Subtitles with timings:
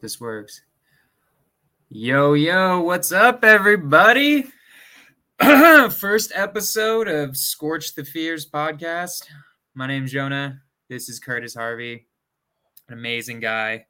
[0.00, 0.62] This works.
[1.88, 4.46] Yo, yo, what's up, everybody?
[5.40, 9.24] First episode of Skorch the Fears podcast.
[9.74, 10.60] My name's Jonah.
[10.88, 12.06] This is Curtis Harvey,
[12.88, 13.86] an amazing guy,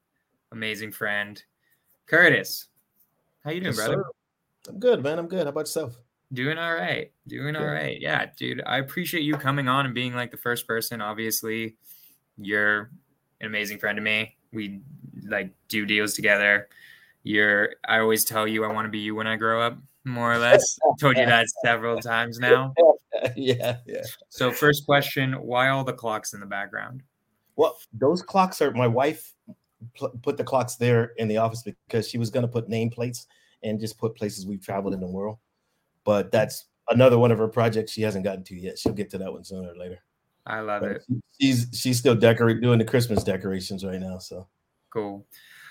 [0.51, 1.41] amazing friend.
[2.07, 2.67] Curtis,
[3.43, 4.03] how you doing, Yes, brother?
[4.03, 4.71] sir.
[4.71, 5.19] I'm good, man.
[5.19, 5.43] I'm good.
[5.43, 5.95] How about yourself?
[6.33, 7.11] Doing all right.
[7.27, 7.99] Doing all right.
[7.99, 8.61] Yeah, dude.
[8.65, 11.01] I appreciate you coming on and being like the first person.
[11.01, 11.75] Obviously,
[12.37, 12.91] you're
[13.41, 14.35] an amazing friend to me.
[14.51, 14.81] We
[15.27, 16.69] like do deals together.
[17.23, 20.33] You're I always tell you I want to be you when I grow up, more
[20.33, 20.63] or less.
[20.99, 22.73] Told you that several times now.
[23.35, 24.03] yeah, yeah.
[24.29, 27.03] So first question, why all the clocks in the background?
[27.55, 29.33] Well, those clocks are my wife
[29.95, 33.25] pl- put the clocks there in the office because she was going to put nameplates
[33.63, 35.37] and just put places we've traveled in the world.
[36.05, 38.79] But that's another one of her projects she hasn't gotten to yet.
[38.79, 39.99] She'll get to that one sooner or later.
[40.49, 41.03] I love But it.
[41.39, 44.17] she's she's still decorating doing the Christmas decorations right now.
[44.17, 44.47] So
[44.91, 45.25] Cool.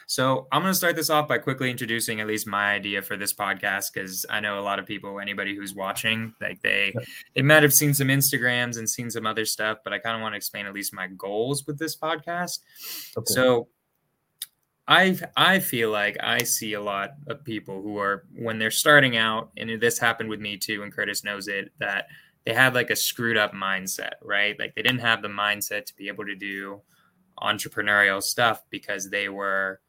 [0.07, 3.19] So I'm going to start this off by quickly introducing at least my idea for
[3.19, 6.95] this podcast because I know a lot of people, anybody who's watching, like they
[7.35, 10.23] they might have seen some Instagrams and seen some other stuff, but I kind of
[10.23, 12.61] want to explain at least my goals with this podcast.
[13.19, 13.35] okay.
[13.35, 13.69] So
[14.87, 19.19] I I feel like I see a lot of people who are when they're starting
[19.19, 22.07] out, and this happened with me too, and Curtis knows it, that
[22.45, 24.59] they had like a screwed up mindset, right?
[24.59, 26.81] Like they didn't have the mindset to be able to do
[27.41, 29.81] entrepreneurial stuff because they were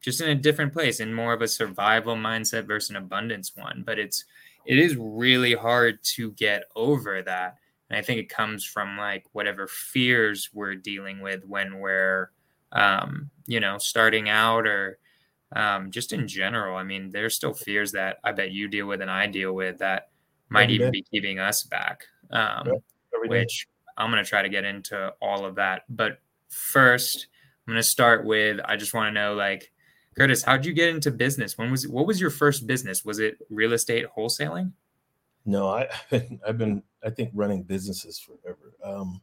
[0.00, 3.82] just in a different place in more of a survival mindset versus an abundance one.
[3.84, 4.24] But it's
[4.66, 7.56] it is really hard to get over that.
[7.90, 12.30] And I think it comes from like whatever fears we're dealing with when we're
[12.72, 14.98] um, you know, starting out or
[15.54, 16.76] um, just in general.
[16.76, 19.78] I mean, there's still fears that I bet you deal with and I deal with
[19.78, 20.08] that
[20.48, 21.00] might Every even day.
[21.00, 22.04] be keeping us back.
[22.30, 22.72] Um, day.
[23.26, 25.82] which I'm going to try to get into all of that.
[25.88, 27.28] But first,
[27.66, 29.70] I'm going to start with I just want to know, like,
[30.16, 31.58] Curtis, how'd you get into business?
[31.58, 33.04] When was what was your first business?
[33.04, 34.72] Was it real estate wholesaling?
[35.46, 35.88] No, I,
[36.46, 38.72] I've been, I think, running businesses forever.
[38.84, 39.20] Um,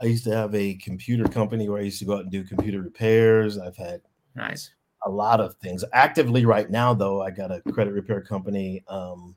[0.00, 2.42] I used to have a computer company where I used to go out and do
[2.44, 3.58] computer repairs.
[3.58, 4.00] I've had
[4.34, 4.70] Nice.
[5.04, 5.84] a lot of things.
[5.92, 8.82] Actively right now, though, I got a credit repair company.
[8.88, 9.36] Um,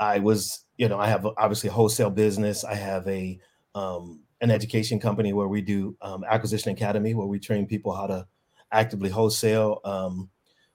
[0.00, 2.64] I was, you know, I have obviously a wholesale business.
[2.64, 3.38] I have a
[3.74, 8.06] um, an education company where we do um, acquisition academy, where we train people how
[8.06, 8.26] to
[8.72, 9.80] actively wholesale.
[9.84, 10.30] Um,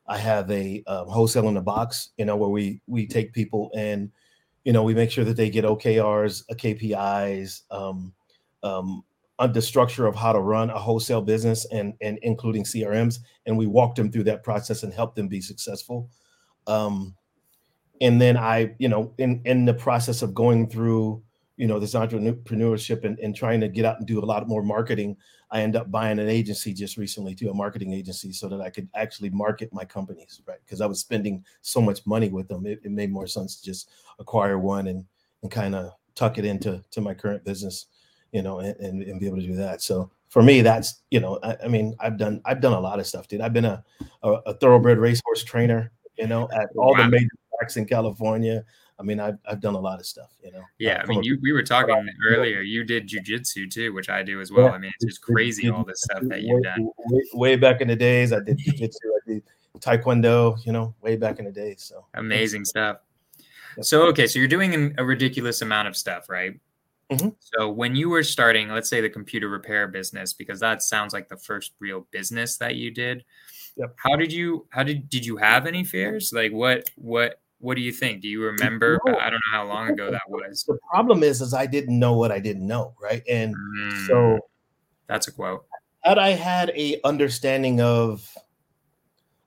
[0.07, 3.71] I have a um, wholesale in the box, you know, where we we take people
[3.75, 4.11] and
[4.63, 8.13] you know we make sure that they get OKRs, uh, KPIs, um,
[8.61, 9.03] um,
[9.51, 13.65] the structure of how to run a wholesale business and and including CRMs, and we
[13.65, 16.11] walk them through that process and help them be successful.
[16.67, 17.15] Um,
[18.01, 21.21] and then I, you know, in in the process of going through,
[21.57, 24.63] you know, this entrepreneurship and, and trying to get out and do a lot more
[24.63, 25.17] marketing,
[25.51, 28.69] I end up buying an agency just recently too, a marketing agency, so that I
[28.69, 30.59] could actually market my companies, right?
[30.65, 33.63] Because I was spending so much money with them, it, it made more sense to
[33.65, 33.89] just
[34.19, 35.05] acquire one and
[35.41, 37.87] and kind of tuck it into to my current business,
[38.31, 39.81] you know, and, and, and be able to do that.
[39.81, 42.99] So for me, that's you know, I, I mean, I've done I've done a lot
[42.99, 43.41] of stuff, dude.
[43.41, 43.83] I've been a
[44.23, 47.03] a, a thoroughbred racehorse trainer, you know, at all Wow.
[47.03, 47.29] the major
[47.65, 48.63] tracks in California.
[48.97, 50.61] I mean, I've I've done a lot of stuff, you know.
[50.79, 52.61] Yeah, uh, I mean, you we were talking earlier.
[52.61, 54.67] You did jujitsu too, which I do as well.
[54.67, 56.89] Yeah, I mean, it's just crazy did all this stuff that way, you've done.
[57.09, 58.31] way, way back in the days.
[58.31, 59.43] I did jiu-jitsu, I did
[59.79, 61.83] taekwondo, you know, way back in the days.
[61.83, 62.99] So Amazing stuff.
[63.75, 63.85] Yep.
[63.85, 66.57] So okay, so you're doing an- a ridiculous amount of stuff, right?
[67.11, 67.35] Mhm.
[67.39, 71.27] So when you were starting, let's say the computer repair business, because that sounds like
[71.27, 73.25] the first real business that you did.
[73.75, 73.93] Yep.
[73.97, 74.67] How did you?
[74.69, 76.31] How did did you have any fears?
[76.31, 76.89] Like what?
[76.95, 77.41] What?
[77.65, 78.21] What do you think?
[78.21, 78.99] Do you remember?
[79.07, 79.17] No.
[79.17, 80.63] I don't know how long ago that was.
[80.67, 83.23] the problem is, is I didn't know what I didn't know, right?
[83.27, 84.41] And Mm, so
[85.07, 85.65] that's a quote.
[86.03, 88.31] had I had a understanding of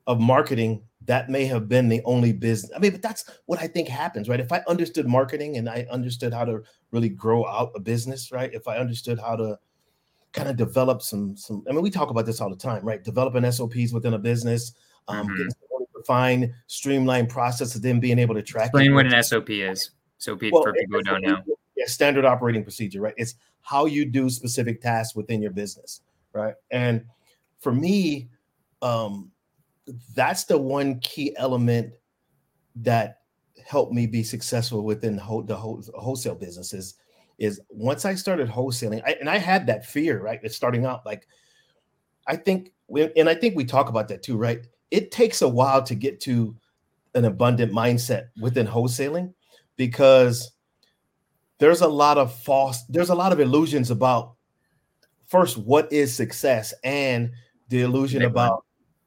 [0.09, 2.73] of marketing, that may have been the only business.
[2.75, 4.41] I mean, but that's what I think happens, right?
[4.41, 8.53] If I understood marketing and I understood how to really grow out a business, right?
[8.53, 9.59] If I understood how to
[10.33, 13.05] kind of develop some some I mean, we talk about this all the time, right?
[13.05, 14.73] Developing SOPs within a business,
[15.07, 15.37] um, Mhm.
[15.37, 15.53] getting
[16.09, 18.69] defined, streamlined process of them being able to track it.
[18.69, 19.91] Explain what an SOP is.
[20.17, 21.43] So pe- Well, for people who don't know.
[21.77, 23.15] Yeah, standard operating procedure, right?
[23.17, 26.01] It's how you do specific tasks within your business,
[26.33, 26.55] right?
[26.71, 27.05] And
[27.61, 28.31] for me,
[28.83, 29.31] um,
[30.15, 31.93] that's the one key element
[32.77, 33.21] that
[33.65, 36.95] helped me be successful within the whole, the whole wholesale businesses
[37.39, 40.41] is once I started wholesaling, I, and I had that fear, right?
[40.43, 41.29] It's starting out like
[42.27, 44.67] I think, we, and I think we talk about that too, right?
[44.91, 46.57] It takes a while to get to
[47.15, 49.35] an abundant mindset within wholesaling
[49.77, 50.53] because
[51.59, 54.35] there's a lot of false, there's a lot of illusions about
[55.27, 57.31] first what is success and
[57.69, 58.65] the illusion about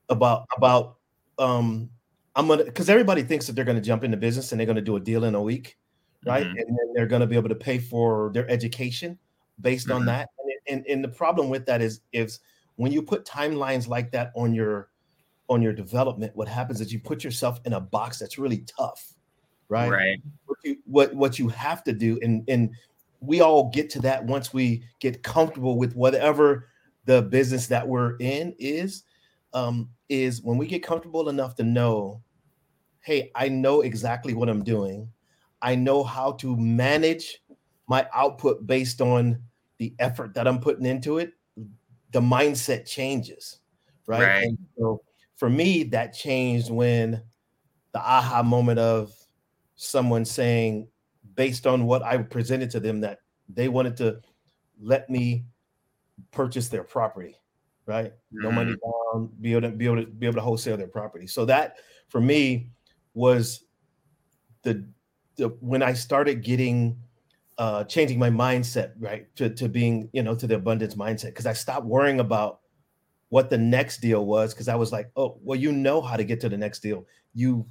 [0.10, 0.98] about about
[1.39, 1.89] um
[2.36, 4.95] I'm gonna because everybody thinks that they're gonna jump into business and they're gonna do
[4.95, 5.78] a deal in a week,
[6.25, 6.45] right?
[6.45, 6.57] Mm-hmm.
[6.57, 9.18] And then they're gonna be able to pay for their education
[9.60, 9.98] based mm-hmm.
[9.98, 10.30] on that.
[10.39, 12.39] And, and and the problem with that is is
[12.75, 14.90] when you put timelines like that on your
[15.51, 19.13] on your development, what happens is you put yourself in a box that's really tough,
[19.68, 19.92] right?
[19.92, 20.18] Right.
[20.45, 22.71] What you what, what you have to do, and and
[23.19, 26.69] we all get to that once we get comfortable with whatever
[27.06, 29.03] the business that we're in is
[29.53, 32.21] um, is when we get comfortable enough to know,
[33.01, 35.09] hey, I know exactly what I'm doing.
[35.62, 37.39] I know how to manage
[37.88, 39.42] my output based on
[39.80, 41.33] the effort that I'm putting into it.
[42.12, 43.59] The mindset changes,
[44.07, 44.21] right?
[44.21, 44.57] right.
[44.77, 45.01] So
[45.41, 47.23] for me, that changed when
[47.93, 49.11] the aha moment of
[49.75, 50.88] someone saying,
[51.33, 54.19] based on what I presented to them, that they wanted to
[54.79, 55.45] let me
[56.29, 57.38] purchase their property
[57.88, 58.11] right?
[58.11, 58.43] Mm-hmm.
[58.43, 61.25] No money down, be able to be able to be able to wholesale their property.
[61.25, 61.77] So that
[62.07, 62.69] for me
[63.15, 63.65] was
[64.61, 64.85] the
[65.37, 66.97] the when I started getting
[67.57, 69.35] uh changing my mindset, right?
[69.37, 72.60] To to being, you know, to the abundance mindset because I stopped worrying about
[73.31, 76.24] what the next deal was because I was like, oh, well, you know how to
[76.24, 77.06] get to the next deal.
[77.33, 77.66] You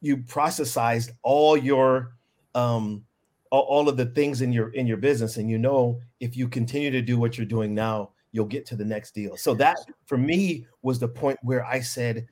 [0.00, 2.14] you processized all your
[2.54, 3.04] um
[3.50, 6.48] all, all of the things in your in your business and you know if you
[6.48, 9.36] continue to do what you're doing now you'll get to the next deal.
[9.36, 12.26] So that for me was the point where I said,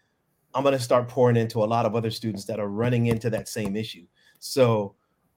[0.54, 3.30] I'm going to start pouring into a lot of other students that are running into
[3.30, 4.06] that same issue.
[4.40, 4.96] So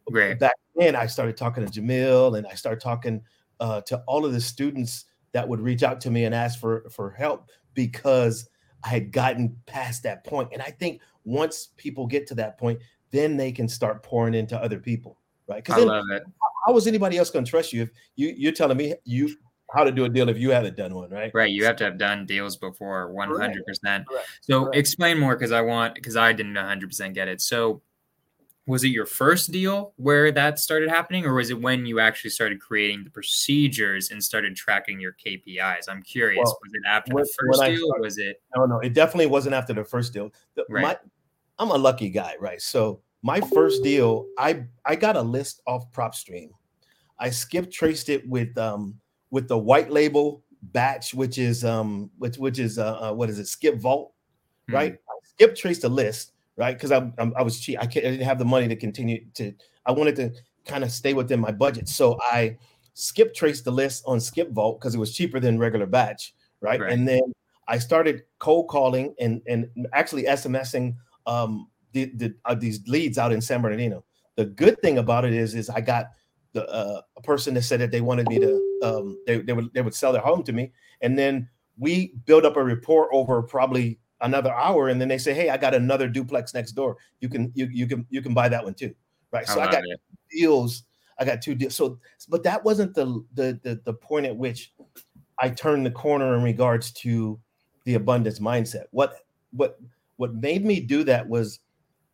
[0.10, 0.40] right.
[0.40, 3.22] back then, I started talking to Jamil and I started talking
[3.60, 6.90] uh, to all of the students that would reach out to me and ask for
[6.90, 8.50] for help because
[8.84, 10.50] I had gotten past that point.
[10.54, 12.80] And I think once people get to that point,
[13.12, 15.64] then they can start pouring into other people, right?
[15.64, 16.24] Because I love it.
[16.66, 19.36] How was anybody else going to trust you if you you're telling me you
[19.74, 21.32] how to do a deal if you haven't done one, right?
[21.34, 21.50] Right.
[21.50, 24.06] You have to have done deals before 100%.
[24.42, 27.42] So explain more because I want, because I didn't 100% get it.
[27.42, 27.82] So
[28.66, 32.30] was it your first deal where that started happening or was it when you actually
[32.30, 35.90] started creating the procedures and started tracking your KPIs?
[35.90, 36.44] I'm curious.
[36.46, 38.42] Well, was it after when, the first deal started, was it?
[38.56, 40.32] No, no, it definitely wasn't after the first deal.
[40.56, 40.82] The, right.
[40.82, 40.98] My,
[41.60, 42.62] I'm a lucky guy, right?
[42.62, 46.50] So my first deal, I I got a list off PropStream.
[47.20, 49.00] I skip traced it with um
[49.30, 53.40] with the white label batch, which is um which which is uh, uh what is
[53.40, 54.14] it skip vault,
[54.68, 54.76] mm-hmm.
[54.76, 54.98] right?
[55.24, 56.76] Skip traced the list, right?
[56.76, 57.80] Because I'm, I'm, i was cheap.
[57.80, 59.54] I, I didn't have the money to continue to.
[59.86, 60.32] I wanted to
[60.66, 62.58] kind of stay within my budget, so I
[62.94, 66.80] skip traced the list on skip vault because it was cheaper than regular batch, right?
[66.80, 66.92] right?
[66.92, 67.22] And then
[67.68, 70.96] I started cold calling and and actually SMSing
[71.26, 74.04] um the, the uh, these leads out in San Bernardino.
[74.36, 76.08] The good thing about it is is I got
[76.54, 79.74] the uh, a person that said that they wanted me to um, they, they would
[79.74, 80.72] they would sell their home to me
[81.02, 85.34] and then we built up a report over probably another hour and then they say
[85.34, 88.50] hey i got another duplex next door you can you, you can you can buy
[88.50, 88.94] that one too
[89.32, 90.00] right so oh, i, I got it.
[90.32, 90.84] deals
[91.20, 92.00] i got two deals so
[92.30, 94.74] but that wasn't the, the the the point at which
[95.40, 97.40] i turned the corner in regards to
[97.86, 99.80] the abundance mindset what what
[100.18, 101.60] what made me do that was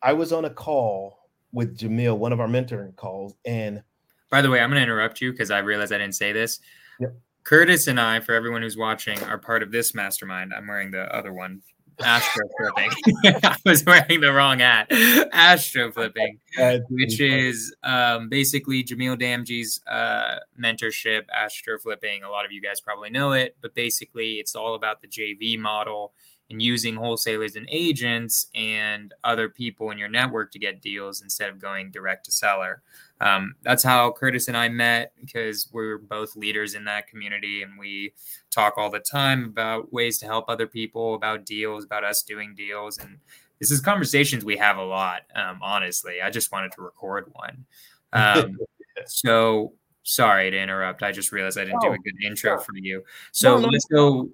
[0.02, 3.82] i was on a call with jamil one of our mentoring calls and
[4.30, 6.60] by the way, I'm going to interrupt you because I realized I didn't say this.
[7.00, 7.16] Yep.
[7.44, 10.54] Curtis and I, for everyone who's watching, are part of this mastermind.
[10.56, 11.62] I'm wearing the other one,
[12.04, 12.92] Astro Flipping.
[13.44, 14.92] I was wearing the wrong hat.
[15.34, 16.40] Astro Flipping,
[16.90, 22.24] which is um, basically Jamil Damji's uh, mentorship, Astro Flipping.
[22.24, 25.58] A lot of you guys probably know it, but basically, it's all about the JV
[25.58, 26.14] model
[26.50, 31.50] and using wholesalers and agents and other people in your network to get deals instead
[31.50, 32.82] of going direct to seller.
[33.22, 37.78] Um, that's how Curtis and I met because we're both leaders in that community and
[37.78, 38.14] we
[38.50, 42.56] talk all the time about ways to help other people, about deals, about us doing
[42.56, 42.98] deals.
[42.98, 43.18] And
[43.60, 46.22] this is conversations we have a lot, um, honestly.
[46.22, 47.66] I just wanted to record one.
[48.14, 48.58] Um,
[49.06, 49.74] so
[50.04, 51.04] sorry to interrupt.
[51.04, 53.04] I just realized I didn't oh, do a good intro for you.
[53.32, 54.30] So no, no, let's go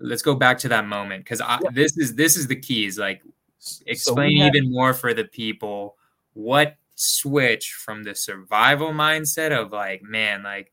[0.00, 1.58] let's go back to that moment because yeah.
[1.72, 2.98] this is this is the keys.
[2.98, 3.22] Like
[3.86, 5.96] explain so even more for the people
[6.34, 10.72] what switch from the survival mindset of like, man, like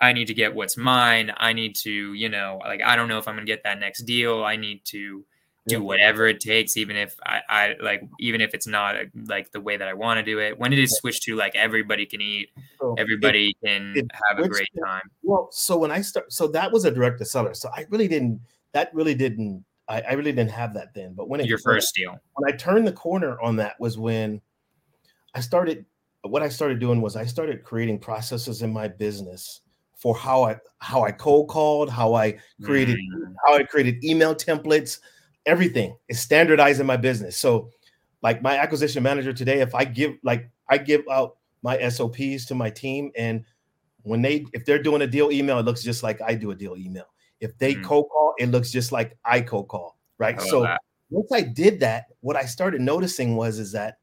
[0.00, 1.32] I need to get what's mine.
[1.36, 4.02] I need to, you know, like I don't know if I'm gonna get that next
[4.02, 4.44] deal.
[4.44, 5.24] I need to
[5.68, 8.96] do whatever it takes, even if I, I like, even if it's not
[9.28, 10.58] like the way that I want to do it.
[10.58, 12.50] When did it switch to like everybody can eat,
[12.80, 15.02] so everybody it, can it have a great time?
[15.22, 17.54] Well, so when I start, so that was a direct to seller.
[17.54, 18.40] So I really didn't.
[18.72, 19.64] That really didn't.
[19.88, 21.14] I, I really didn't have that then.
[21.14, 24.40] But when it your first deal, when I turned the corner on that was when
[25.34, 25.84] I started
[26.22, 29.60] what I started doing was I started creating processes in my business
[29.96, 33.34] for how I how I cold called, how I created mm.
[33.46, 34.98] how I created email templates,
[35.46, 37.36] everything is standardizing my business.
[37.36, 37.70] So,
[38.22, 42.54] like my acquisition manager today, if I give like I give out my SOPs to
[42.54, 43.44] my team, and
[44.02, 46.54] when they if they're doing a deal email, it looks just like I do a
[46.54, 47.06] deal email.
[47.40, 47.84] If they mm-hmm.
[47.84, 50.40] cold call, it looks just like I cold call, right?
[50.40, 50.80] So that.
[51.10, 53.98] once I did that, what I started noticing was is that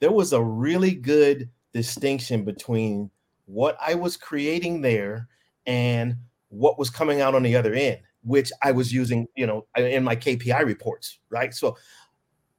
[0.00, 3.10] there was a really good distinction between
[3.46, 5.28] what I was creating there
[5.66, 6.16] and
[6.48, 10.04] what was coming out on the other end, which I was using, you know, in
[10.04, 11.52] my KPI reports, right?
[11.54, 11.76] So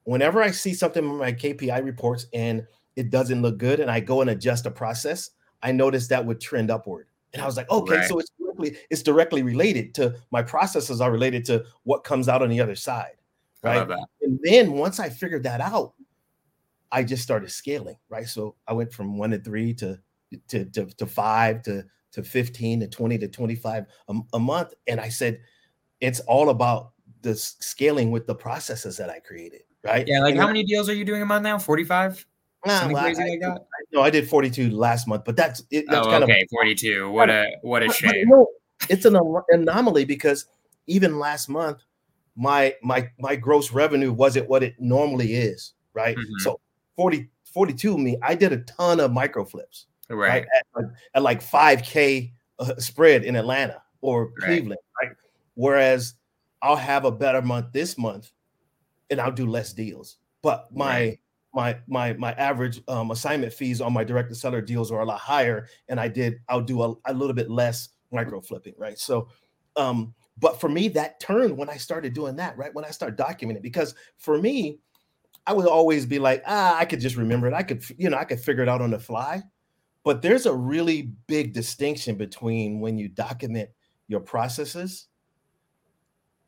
[0.04, 2.65] whenever I see something in my KPI reports and
[2.96, 6.39] it doesn't look good and I go and adjust a process, I noticed that would
[6.39, 7.08] trend upward.
[7.34, 8.08] And I was like, okay, right.
[8.08, 12.42] so it's directly it's directly related to my processes are related to what comes out
[12.42, 13.15] on the other side.
[13.62, 13.89] Right.
[14.22, 15.94] And then once I figured that out,
[16.92, 18.27] I just started scaling, right?
[18.27, 20.00] So I went from one to three to
[20.50, 21.84] to to, to five to
[22.15, 24.74] to 15 to 20 to 25 a, a month.
[24.88, 25.42] And I said,
[26.00, 30.08] it's all about the scaling with the processes that I created, right?
[30.08, 31.58] Yeah, like and how many deals are you doing a month now?
[31.58, 32.25] 45?
[32.65, 33.51] Nah, well, crazy I, like that?
[33.51, 35.86] I, no, I did 42 last month, but that's it.
[35.89, 37.12] That's oh, kind okay, of, 42.
[37.12, 38.13] What a what a shame.
[38.15, 38.48] You know,
[38.89, 40.46] it's an anomaly because
[40.88, 41.84] even last month,
[42.36, 46.18] my my my gross revenue wasn't what it normally is, right?
[46.18, 46.39] Mm-hmm.
[46.39, 46.60] So
[46.95, 50.45] 40 42 me, I did a ton of micro flips, right?
[50.75, 50.83] At,
[51.13, 55.07] at, like 5k uh, spread in Atlanta or Cleveland, right.
[55.07, 55.17] right?
[55.53, 56.15] Whereas
[56.61, 58.31] I'll have a better month this month
[59.09, 60.17] and I'll do less deals.
[60.41, 61.19] But my right.
[61.53, 65.05] my my my average um, assignment fees on my direct to seller deals are a
[65.05, 68.99] lot higher, and I did I'll do a, a little bit less micro flipping, right?
[68.99, 69.29] So,
[69.75, 72.73] um, but for me, that turned when I started doing that, right?
[72.73, 74.79] When I start documenting, because for me,
[75.47, 77.53] I would always be like, ah, I could just remember it.
[77.53, 79.43] I could, you know, I could figure it out on the fly.
[80.03, 83.69] But there's a really big distinction between when you document
[84.07, 85.07] your processes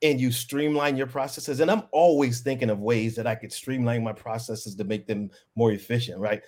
[0.04, 1.60] and you streamline your processes.
[1.60, 5.32] And I'm always thinking of ways that I could streamline my processes to make them
[5.56, 6.42] more efficient, right?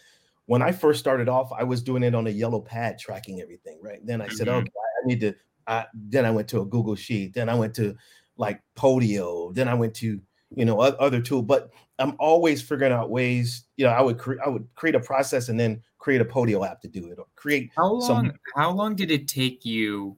[0.45, 3.79] When I first started off, I was doing it on a yellow pad, tracking everything,
[3.81, 3.99] right?
[4.05, 4.35] Then I mm-hmm.
[4.35, 4.71] said, okay,
[5.03, 5.33] I need to.
[5.67, 7.33] I, then I went to a Google Sheet.
[7.33, 7.95] Then I went to
[8.37, 9.53] like Podio.
[9.53, 10.19] Then I went to
[10.55, 11.41] you know other tool.
[11.41, 13.65] But I'm always figuring out ways.
[13.77, 16.67] You know, I would create I would create a process and then create a Podio
[16.67, 17.71] app to do it, or create.
[17.75, 18.01] How long?
[18.01, 20.17] Some- how long did it take you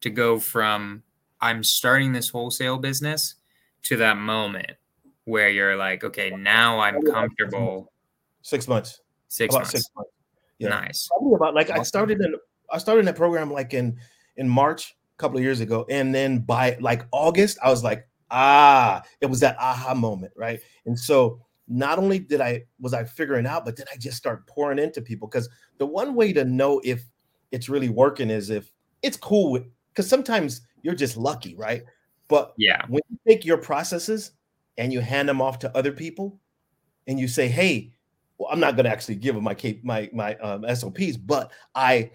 [0.00, 1.02] to go from
[1.40, 3.36] I'm starting this wholesale business
[3.84, 4.72] to that moment
[5.24, 7.92] where you're like, okay, now I'm comfortable.
[8.42, 9.00] Six months.
[9.28, 9.70] Six about months.
[9.72, 10.10] Six months.
[10.58, 10.68] Yeah.
[10.70, 11.08] Nice.
[11.08, 12.34] Probably about like I started in
[12.70, 13.98] I started in that program like in
[14.36, 18.08] in March a couple of years ago, and then by like August, I was like,
[18.30, 20.60] ah, it was that aha moment, right?
[20.86, 24.46] And so not only did I was I figuring out, but then I just start
[24.46, 27.04] pouring into people because the one way to know if
[27.52, 29.58] it's really working is if it's cool
[29.90, 31.82] because sometimes you're just lucky, right?
[32.28, 34.32] But yeah, when you take your processes
[34.76, 36.38] and you hand them off to other people,
[37.06, 37.92] and you say, "Hey,
[38.38, 42.10] well, I'm not going to actually give them my my my um, SOPs, but I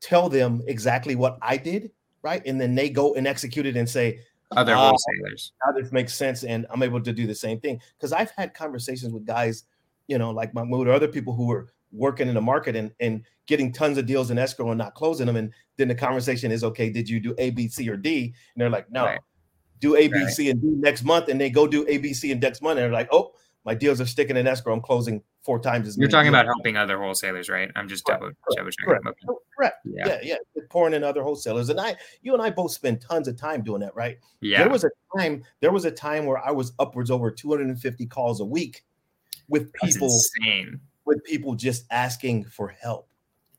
[0.00, 1.90] tell them exactly what I did,
[2.22, 2.42] right?
[2.46, 4.20] And then they go and execute it and say,
[4.52, 5.52] other uh, wholesalers.
[5.64, 8.54] Now this makes sense, and I'm able to do the same thing because I've had
[8.54, 9.64] conversations with guys,
[10.08, 13.22] you know, like Mahmoud or other people who were working in the market and, and
[13.46, 15.36] getting tons of deals in escrow and not closing them.
[15.36, 18.24] And then the conversation is, okay, did you do A, B, C, or D?
[18.24, 19.20] And they're like, no, right.
[19.80, 20.28] do A, B, right.
[20.28, 21.28] C, and D next month.
[21.28, 22.78] And they go do A, B, C, and next month.
[22.78, 23.32] And they're like, oh,
[23.64, 24.74] my deals are sticking in escrow.
[24.74, 26.42] I'm closing four times as You're talking deals.
[26.42, 27.70] about helping other wholesalers, right?
[27.76, 28.84] I'm just double, double checking.
[28.84, 29.06] Correct.
[29.56, 29.76] Correct.
[29.86, 30.06] Yeah.
[30.08, 30.62] yeah, yeah.
[30.68, 31.70] Pouring in other wholesalers.
[31.70, 34.18] And I, you and I both spend tons of time doing that, right?
[34.40, 34.58] Yeah.
[34.58, 38.40] There was a time, there was a time where I was upwards over 250 calls
[38.40, 38.84] a week
[39.48, 40.10] with people
[41.04, 43.08] with people just asking for help,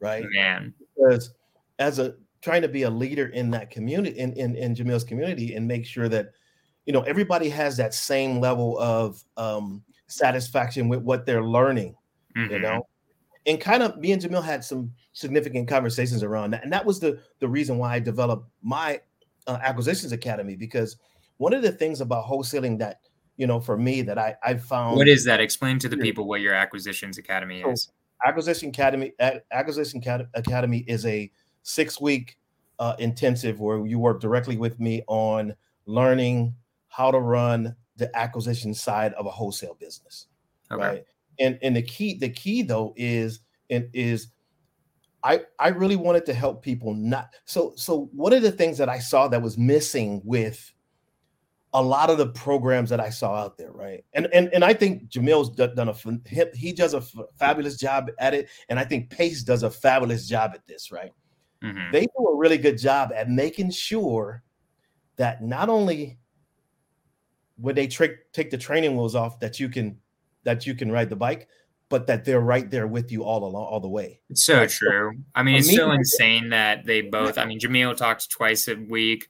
[0.01, 0.25] right?
[0.36, 1.34] Man, because
[1.79, 5.56] as a trying to be a leader in that community, in in, in Jamil's community,
[5.56, 6.32] and make sure that
[6.86, 11.95] you know everybody has that same level of um, satisfaction with what they're learning,
[12.35, 12.53] mm-hmm.
[12.53, 12.87] you know.
[13.45, 16.99] And kind of me and Jamil had some significant conversations around that, and that was
[16.99, 18.99] the the reason why I developed my
[19.47, 20.97] uh, acquisitions academy because
[21.37, 22.99] one of the things about wholesaling that
[23.37, 24.97] you know, for me that I I found.
[24.97, 25.39] What is that?
[25.39, 27.83] Explain to the people what your acquisitions academy is.
[27.83, 27.91] So
[28.25, 29.13] acquisition academy
[29.51, 30.01] acquisition
[30.33, 32.37] academy is a six week
[32.79, 36.55] uh, intensive where you work directly with me on learning
[36.89, 40.27] how to run the acquisition side of a wholesale business.
[40.71, 40.81] Okay.
[40.81, 41.03] Right.
[41.39, 44.27] And and the key the key though is and is
[45.23, 48.89] I I really wanted to help people not so so one of the things that
[48.89, 50.73] I saw that was missing with
[51.73, 54.03] a lot of the programs that I saw out there, right?
[54.13, 57.01] And and and I think Jamil's done a he does a
[57.37, 61.11] fabulous job at it, and I think Pace does a fabulous job at this, right?
[61.63, 61.91] Mm-hmm.
[61.91, 64.43] They do a really good job at making sure
[65.17, 66.17] that not only
[67.59, 69.97] when they trick take the training wheels off that you can
[70.43, 71.47] that you can ride the bike,
[71.89, 74.19] but that they're right there with you all along all the way.
[74.29, 75.17] It's so true.
[75.35, 77.37] I mean, it's so insane that they both.
[77.37, 79.29] I mean, Jamil talks twice a week.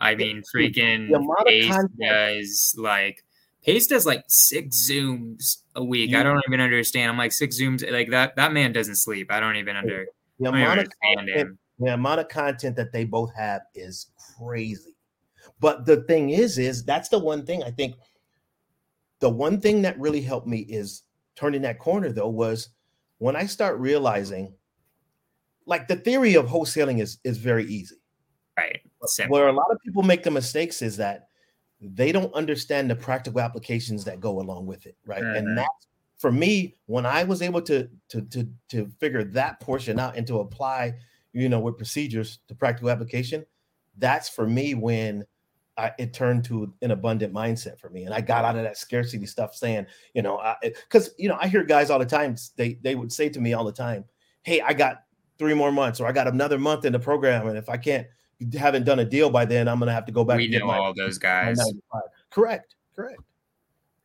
[0.00, 1.10] I mean, freaking
[1.46, 3.24] Pace does like
[3.64, 6.14] Pace does like six zooms a week.
[6.14, 7.10] I don't even understand.
[7.10, 8.36] I'm like six zooms like that.
[8.36, 9.32] That man doesn't sleep.
[9.32, 10.06] I don't even under.
[10.38, 14.06] The amount of content, the amount of content that they both have is
[14.38, 14.96] crazy.
[15.60, 17.96] But the thing is, is that's the one thing I think.
[19.20, 21.02] The one thing that really helped me is
[21.34, 22.68] turning that corner though was
[23.18, 24.54] when I start realizing,
[25.66, 27.96] like the theory of wholesaling is is very easy.
[28.56, 28.80] Right.
[29.04, 29.34] Simple.
[29.38, 31.28] Where a lot of people make the mistakes is that
[31.80, 35.22] they don't understand the practical applications that go along with it, right?
[35.22, 35.36] Mm-hmm.
[35.36, 35.86] And that's
[36.16, 40.26] for me when I was able to to to to figure that portion out and
[40.26, 40.94] to apply,
[41.32, 43.44] you know, with procedures to practical application.
[43.96, 45.24] That's for me when
[45.78, 48.76] I, it turned to an abundant mindset for me, and I got out of that
[48.76, 52.36] scarcity stuff, saying, you know, because you know I hear guys all the time.
[52.56, 54.04] They they would say to me all the time,
[54.42, 55.04] "Hey, I got
[55.38, 58.06] three more months, or I got another month in the program, and if I can't
[58.58, 60.38] haven't done a deal by then, I'm gonna have to go back.
[60.38, 61.58] We know my, all those guys.
[62.30, 62.74] Correct.
[62.94, 63.20] Correct.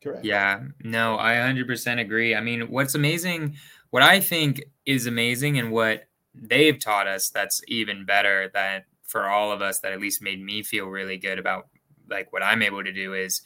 [0.01, 0.25] Correct.
[0.25, 0.61] Yeah.
[0.83, 2.35] No, I 100% agree.
[2.35, 3.55] I mean, what's amazing,
[3.89, 6.03] what I think is amazing, and what
[6.35, 10.41] they've taught us that's even better that for all of us that at least made
[10.43, 11.67] me feel really good about
[12.09, 13.41] like what I'm able to do is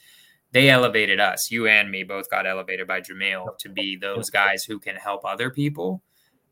[0.52, 1.50] they elevated us.
[1.50, 5.24] You and me both got elevated by Jamil to be those guys who can help
[5.24, 6.02] other people.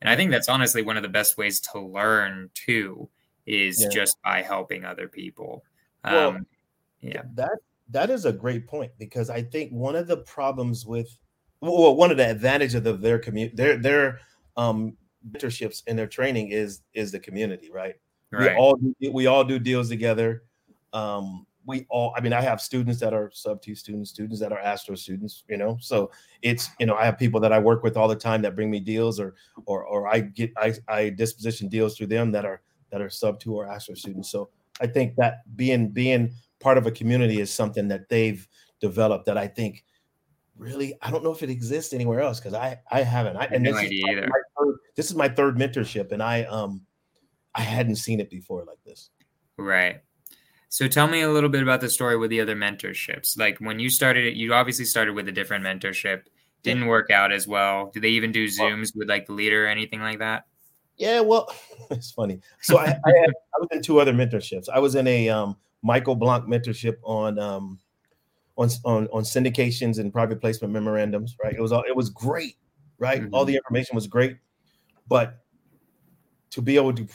[0.01, 3.09] And I think that's honestly one of the best ways to learn too
[3.47, 3.89] is yeah.
[3.89, 5.65] just by helping other people.
[6.05, 6.47] Well, um,
[7.01, 7.23] yeah.
[7.35, 7.59] That
[7.91, 11.19] that is a great point because I think one of the problems with
[11.61, 14.21] well, one of the advantages of the, their community their their
[14.57, 14.97] um
[15.29, 17.95] mentorships and their training is is the community, right?
[18.33, 18.53] Right.
[18.53, 20.43] We all do, we all do deals together.
[20.93, 24.53] Um, we all, I mean, I have students that are sub two students, students that
[24.53, 25.77] are Astro students, you know.
[25.81, 26.11] So
[26.43, 28.71] it's, you know, I have people that I work with all the time that bring
[28.71, 29.35] me deals, or
[29.67, 33.41] or or I get I I disposition deals through them that are that are sub
[33.41, 34.31] two or Astro students.
[34.31, 38.47] So I think that being being part of a community is something that they've
[38.81, 39.85] developed that I think
[40.57, 43.37] really I don't know if it exists anywhere else because I I haven't.
[43.37, 46.87] I, and no this, is third, this is my third mentorship, and I um
[47.57, 49.11] I hadn't seen it before like this.
[49.57, 50.03] Right.
[50.69, 53.39] So tell me a little bit about the story with the other mentorships.
[53.39, 56.23] Like when you started it, you obviously started with a different mentorship.
[56.63, 56.89] Didn't yeah.
[56.89, 57.91] work out as well.
[57.95, 60.45] Do they even do Zooms with like the leader or anything like that?
[60.97, 61.53] Yeah, well,
[61.91, 62.41] it's funny.
[62.61, 63.01] So I, I, had,
[63.55, 64.69] I, was in two other mentorships.
[64.73, 67.79] I was in a um, Michael Blank mentorship on um,
[68.57, 71.37] on on on syndications and private placement memorandums.
[71.43, 71.55] Right.
[71.55, 72.57] It was all it was great.
[72.99, 73.23] Right.
[73.23, 73.35] Mm-hmm.
[73.35, 74.39] All the information was great,
[75.07, 75.45] but
[76.51, 77.07] to be able to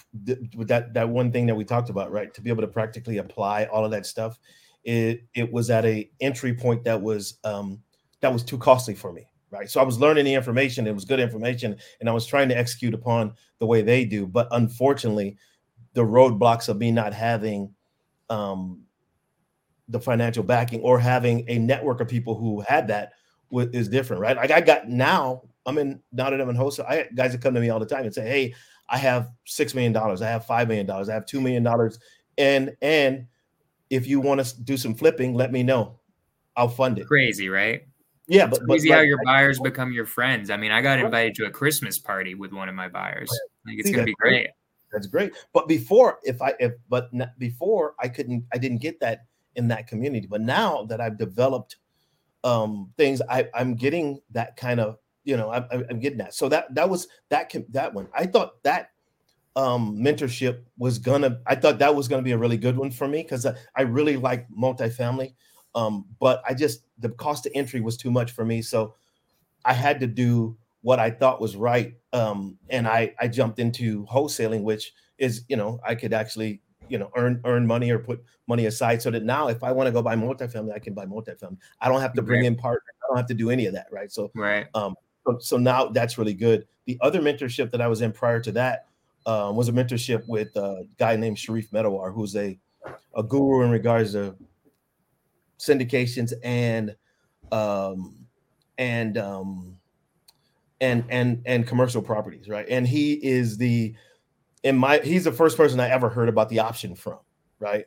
[0.55, 2.33] with that that one thing that we talked about, right?
[2.33, 4.39] To be able to practically apply all of that stuff,
[4.83, 7.81] it it was at a entry point that was um
[8.21, 9.69] that was too costly for me, right?
[9.69, 12.57] So I was learning the information, it was good information, and I was trying to
[12.57, 14.27] execute upon the way they do.
[14.27, 15.37] But unfortunately,
[15.93, 17.73] the roadblocks of me not having
[18.29, 18.81] um
[19.87, 23.11] the financial backing or having a network of people who had that
[23.51, 24.37] is different, right?
[24.37, 26.55] Like I got now, I'm in now that I'm in
[27.15, 28.53] guys that come to me all the time and say, "Hey,
[28.91, 31.97] I have six million dollars, I have five million dollars, I have two million dollars,
[32.37, 33.25] and and
[33.89, 35.99] if you want to do some flipping, let me know.
[36.55, 37.07] I'll fund it.
[37.07, 37.83] Crazy, right?
[38.27, 40.49] Yeah, but, crazy but, how your buyers become your friends.
[40.49, 43.29] I mean, I got invited to a Christmas party with one of my buyers.
[43.65, 44.31] Like it's gonna be great.
[44.31, 44.49] great.
[44.91, 45.33] That's great.
[45.53, 49.25] But before, if I if but before I couldn't, I didn't get that
[49.55, 50.27] in that community.
[50.27, 51.77] But now that I've developed
[52.43, 56.33] um things, I I'm getting that kind of you know I'm, I'm getting that.
[56.33, 58.07] So that that was that that one.
[58.13, 58.91] I thought that
[59.55, 63.07] um mentorship was gonna i thought that was gonna be a really good one for
[63.07, 65.33] me because I, I, really like multifamily
[65.75, 68.61] um but i just the cost of entry was too much for me.
[68.61, 68.95] So
[69.65, 74.05] i had to do what i thought was right um and i i jumped into
[74.05, 78.23] wholesaling which is you know i could actually you know earn earn money or put
[78.47, 81.05] money aside so that now if i want to go buy multifamily i can buy
[81.05, 81.57] multifamily.
[81.81, 82.47] I don't have to bring right.
[82.47, 82.95] in partners.
[83.03, 84.11] I don't have to do any of that right?
[84.11, 84.67] So right.
[84.73, 86.67] um so, so, now that's really good.
[86.85, 88.87] The other mentorship that I was in prior to that
[89.25, 92.57] um, was a mentorship with a guy named Sharif Medawar, who's a,
[93.15, 94.35] a guru in regards to
[95.59, 96.95] syndications and
[97.51, 98.15] um,
[98.77, 99.77] and um,
[100.79, 102.65] and and and commercial properties, right?
[102.69, 103.93] And he is the
[104.63, 107.19] in my he's the first person I ever heard about the option from,
[107.59, 107.85] right?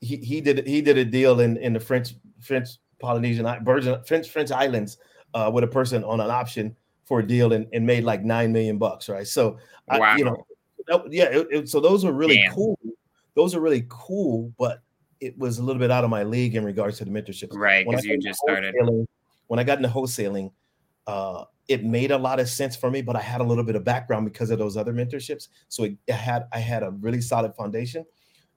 [0.00, 4.28] He he did he did a deal in in the French French Polynesian Virgin French
[4.28, 4.98] French Islands
[5.36, 8.52] uh, with a person on an option for a deal and, and made like nine
[8.52, 9.26] million bucks, right?
[9.26, 10.00] So, wow.
[10.00, 10.46] I, you know,
[10.88, 12.54] that, yeah, it, it, so those are really Damn.
[12.54, 12.78] cool.
[13.34, 14.80] Those are really cool, but
[15.20, 17.48] it was a little bit out of my league in regards to the mentorship.
[17.52, 18.74] Right, because you just started.
[19.48, 20.50] When I got into wholesaling,
[21.06, 23.76] uh, it made a lot of sense for me, but I had a little bit
[23.76, 25.48] of background because of those other mentorships.
[25.68, 28.06] So it, it had I had a really solid foundation,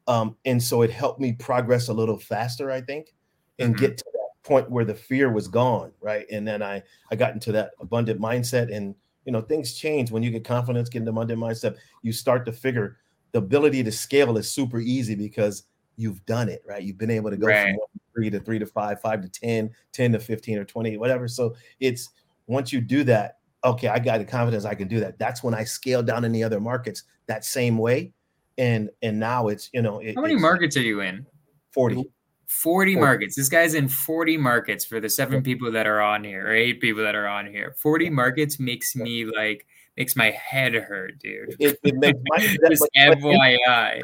[0.08, 3.14] um, and so it helped me progress a little faster, I think,
[3.60, 3.86] and mm-hmm.
[3.86, 4.06] get to
[4.44, 6.26] point where the fear was gone, right?
[6.32, 10.24] And then I I got into that abundant mindset, and you know things change when
[10.24, 11.76] you get confidence, get into abundant mindset.
[12.02, 12.98] You start to figure
[13.32, 15.64] the ability to scale is super easy because
[15.96, 16.82] you've done it, right?
[16.82, 17.76] You've been able to go right.
[17.76, 21.28] from three to three to five, five to 10, 10 to 15 or 20, whatever.
[21.28, 22.10] So it's
[22.48, 25.20] once you do that, okay, I got the confidence I can do that.
[25.20, 28.14] That's when I scale down in the other markets that same way.
[28.58, 31.26] And and now it's you know it, how many markets are you in?
[31.72, 32.04] 40.
[32.50, 33.36] 40 markets.
[33.36, 36.82] This guy's in 40 markets for the seven people that are on here, or eight
[36.82, 37.76] people that are on here.
[37.78, 41.56] 40 markets makes me like makes my head hurt, dude.
[41.60, 44.02] It, it makes my just FYI.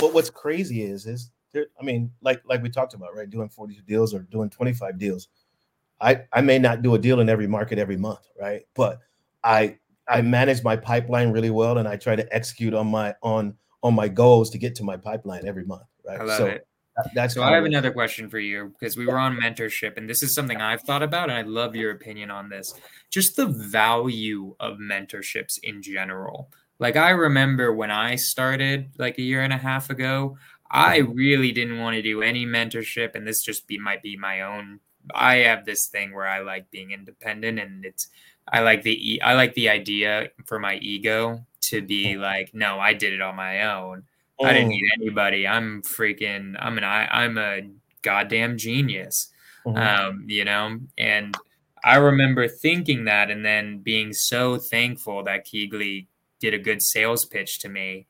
[0.00, 3.28] But what's crazy is is there, I mean, like like we talked about, right?
[3.28, 5.28] Doing 42 deals or doing 25 deals.
[6.00, 8.62] I I may not do a deal in every market every month, right?
[8.74, 9.00] But
[9.44, 9.76] I
[10.08, 13.92] I manage my pipeline really well and I try to execute on my on on
[13.92, 16.18] my goals to get to my pipeline every month, right?
[16.18, 16.66] I love so, it.
[17.14, 20.22] That's so I have another question for you because we were on mentorship, and this
[20.22, 22.74] is something I've thought about, and I'd love your opinion on this.
[23.10, 26.50] Just the value of mentorships in general.
[26.78, 30.36] Like I remember when I started like a year and a half ago,
[30.70, 34.42] I really didn't want to do any mentorship, and this just be might be my
[34.42, 34.80] own.
[35.14, 38.08] I have this thing where I like being independent, and it's
[38.46, 42.92] I like the I like the idea for my ego to be like, no, I
[42.92, 44.04] did it on my own
[44.42, 44.46] Oh.
[44.46, 45.46] I didn't need anybody.
[45.46, 46.56] I'm freaking.
[46.58, 46.84] I'm an.
[46.84, 47.62] I, I'm a
[48.02, 49.28] goddamn genius.
[49.66, 49.78] Mm-hmm.
[49.78, 51.36] Um, you know, and
[51.84, 56.06] I remember thinking that, and then being so thankful that Keegly
[56.40, 58.06] did a good sales pitch to me,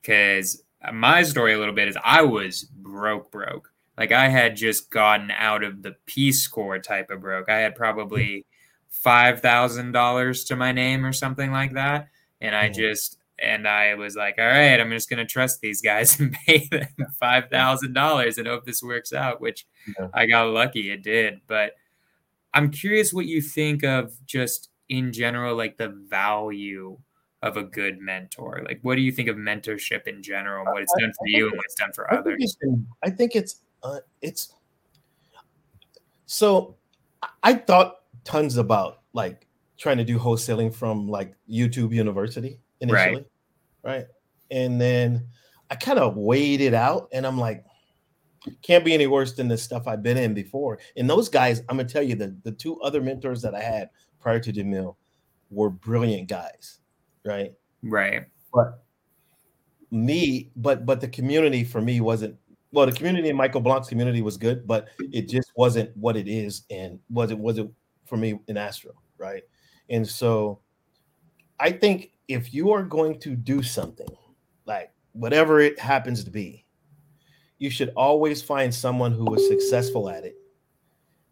[0.00, 0.62] because
[0.92, 3.72] my story a little bit is I was broke, broke.
[3.98, 7.50] Like I had just gotten out of the Peace Corps type of broke.
[7.50, 8.46] I had probably
[8.88, 12.08] five thousand dollars to my name or something like that,
[12.40, 12.80] and I mm-hmm.
[12.80, 16.32] just and I was like, all right, I'm just going to trust these guys and
[16.32, 19.40] pay them five thousand dollars and hope this works out.
[19.40, 19.66] Which
[19.98, 20.08] yeah.
[20.14, 21.40] I got lucky, it did.
[21.46, 21.72] But
[22.54, 26.98] I'm curious what you think of just in general, like the value
[27.42, 28.62] of a good mentor.
[28.66, 30.64] Like, what do you think of mentorship in general?
[30.64, 32.56] What it's done for you and what it's done for others?
[33.02, 34.54] I think it's uh, it's
[36.24, 36.76] so.
[37.42, 39.46] I thought tons about like
[39.76, 43.24] trying to do wholesaling from like YouTube University initially,
[43.82, 43.96] right?
[43.96, 44.06] right?
[44.50, 45.26] And then
[45.70, 47.64] I kind of weighed it out, and I'm like,
[48.62, 50.78] can't be any worse than the stuff I've been in before.
[50.96, 53.90] And those guys, I'm gonna tell you, the the two other mentors that I had
[54.20, 54.96] prior to Jamil
[55.50, 56.78] were brilliant guys,
[57.24, 57.52] right?
[57.82, 58.24] Right.
[58.52, 58.84] But
[59.90, 62.36] me, but but the community for me wasn't
[62.72, 62.86] well.
[62.86, 66.62] The community in Michael Blank's community was good, but it just wasn't what it is,
[66.70, 67.68] and was it was it
[68.04, 69.42] for me in Astro, right?
[69.88, 70.60] And so
[71.58, 74.08] I think if you are going to do something,
[74.66, 76.64] like whatever it happens to be,
[77.58, 80.36] you should always find someone who is successful at it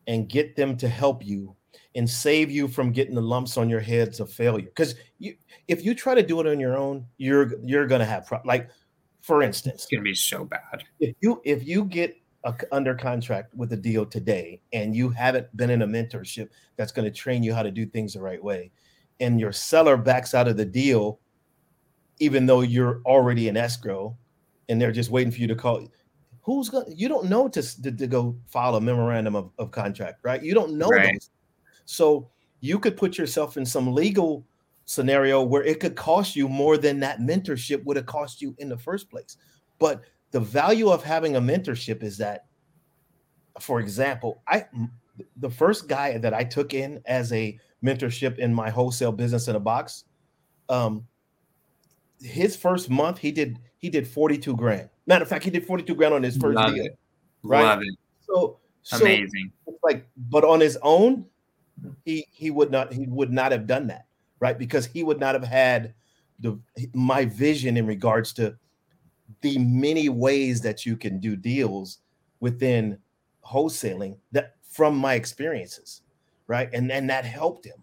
[0.06, 1.54] and get them to help you
[1.94, 4.66] and save you from getting the lumps on your heads of failure.
[4.66, 5.34] Because you,
[5.68, 8.68] if you try to do it on your own, you're you're gonna have pro- like,
[9.20, 10.84] for instance, it's gonna be so bad.
[11.00, 15.54] If you if you get a, under contract with a deal today and you haven't
[15.56, 18.42] been in a mentorship that's going to train you how to do things the right
[18.42, 18.70] way,
[19.20, 21.20] and your seller backs out of the deal,
[22.18, 24.16] even though you're already in escrow
[24.68, 25.86] and they're just waiting for you to call,
[26.42, 29.70] who's going to, you don't know to, to, to, go file a memorandum of, of
[29.70, 30.42] contract, right?
[30.42, 31.12] You don't know right.
[31.12, 31.30] those.
[31.86, 32.28] So
[32.60, 34.46] you could put yourself in some legal
[34.84, 38.68] scenario where it could cost you more than that mentorship would have cost you in
[38.68, 39.36] the first place.
[39.78, 42.46] But the value of having a mentorship is that,
[43.60, 44.66] for example, I
[45.36, 49.56] the first guy that I took in as a mentorship in my wholesale business in
[49.56, 50.04] a box.
[50.68, 51.06] Um,
[52.20, 54.88] his first month, he did he did 42 grand.
[55.06, 56.86] Matter of fact, he did 42 grand on his first Love deal.
[56.86, 56.98] It.
[57.42, 57.62] Right.
[57.62, 57.94] Love it.
[58.20, 59.52] So, so amazing.
[59.82, 61.26] Like, but on his own,
[62.04, 64.06] he he would not he would not have done that,
[64.40, 64.58] right?
[64.58, 65.94] Because he would not have had
[66.40, 66.58] the
[66.94, 68.56] my vision in regards to
[69.40, 71.98] the many ways that you can do deals
[72.40, 72.98] within
[73.46, 76.02] wholesaling that from my experiences
[76.46, 76.68] right?
[76.72, 77.82] And then that helped him,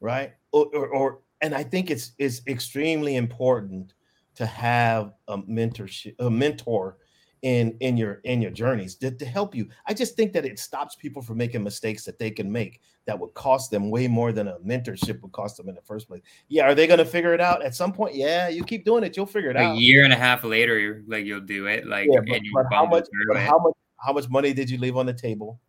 [0.00, 0.32] right?
[0.52, 3.94] Or, or, or and I think it's it's extremely important
[4.34, 6.96] to have a mentorship, a mentor
[7.42, 9.68] in in your in your journeys to, to help you.
[9.86, 13.18] I just think that it stops people from making mistakes that they can make that
[13.18, 16.22] would cost them way more than a mentorship would cost them in the first place.
[16.48, 18.14] Yeah are they going to figure it out at some point?
[18.14, 19.76] Yeah you keep doing it you'll figure it a out.
[19.76, 22.86] a year and a half later like you'll do it like yeah, but, but how
[22.86, 25.60] much but how much how much money did you leave on the table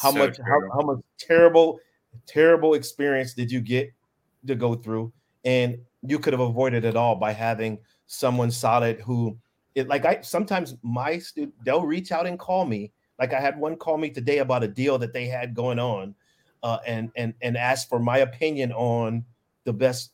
[0.00, 1.78] how so much how, how much terrible
[2.26, 3.92] terrible experience did you get
[4.46, 5.12] to go through
[5.44, 9.36] and you could have avoided it all by having someone solid who
[9.74, 12.92] it like I sometimes my student they'll reach out and call me.
[13.18, 16.14] Like I had one call me today about a deal that they had going on,
[16.62, 19.24] uh, and and and ask for my opinion on
[19.64, 20.12] the best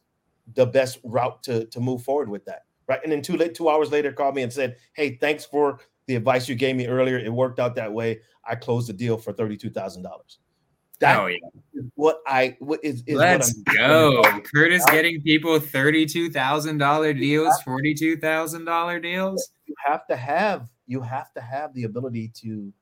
[0.55, 2.64] the best route to to move forward with that.
[2.87, 5.81] Right, and then two late two hours later called me and said, "Hey, thanks for
[6.09, 7.18] the advice you gave me earlier.
[7.18, 8.21] It worked out that way.
[8.44, 10.40] I closed the deal for thirty two thousand dollars."
[11.01, 11.38] That oh, yeah.
[11.94, 14.21] what I what is, is let's go.
[14.53, 19.53] Curtis I, getting people thirty-two thousand dollar deals, forty-two thousand dollar deals.
[19.66, 22.73] You have to have you have to have the ability to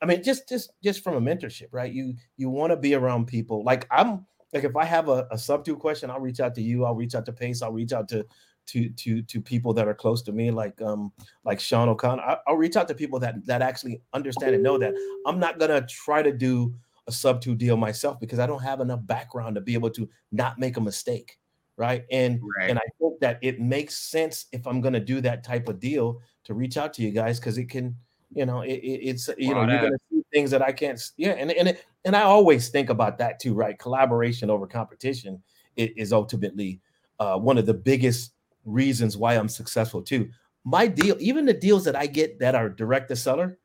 [0.00, 1.92] I mean, just just just from a mentorship, right?
[1.92, 3.62] You you want to be around people.
[3.62, 6.62] Like I'm like if I have a, a sub two question, I'll reach out to
[6.62, 8.24] you, I'll reach out to Pace, I'll reach out to
[8.66, 11.12] to to to people that are close to me, like um
[11.44, 12.22] like Sean O'Connor.
[12.22, 14.94] I, I'll reach out to people that that actually understand and know that
[15.26, 16.74] I'm not gonna try to do
[17.06, 20.08] a sub two deal myself because I don't have enough background to be able to
[20.32, 21.38] not make a mistake.
[21.76, 22.04] Right.
[22.10, 22.70] And right.
[22.70, 26.20] and I think that it makes sense if I'm gonna do that type of deal
[26.44, 27.94] to reach out to you guys because it can,
[28.32, 31.32] you know, it, it, it's you know, you're gonna see things that I can't yeah,
[31.32, 33.78] and and it, and I always think about that too, right?
[33.78, 35.42] Collaboration over competition
[35.76, 36.80] is ultimately
[37.18, 38.32] uh, one of the biggest
[38.66, 40.28] reasons why I'm successful too.
[40.64, 43.58] My deal, even the deals that I get that are direct to seller,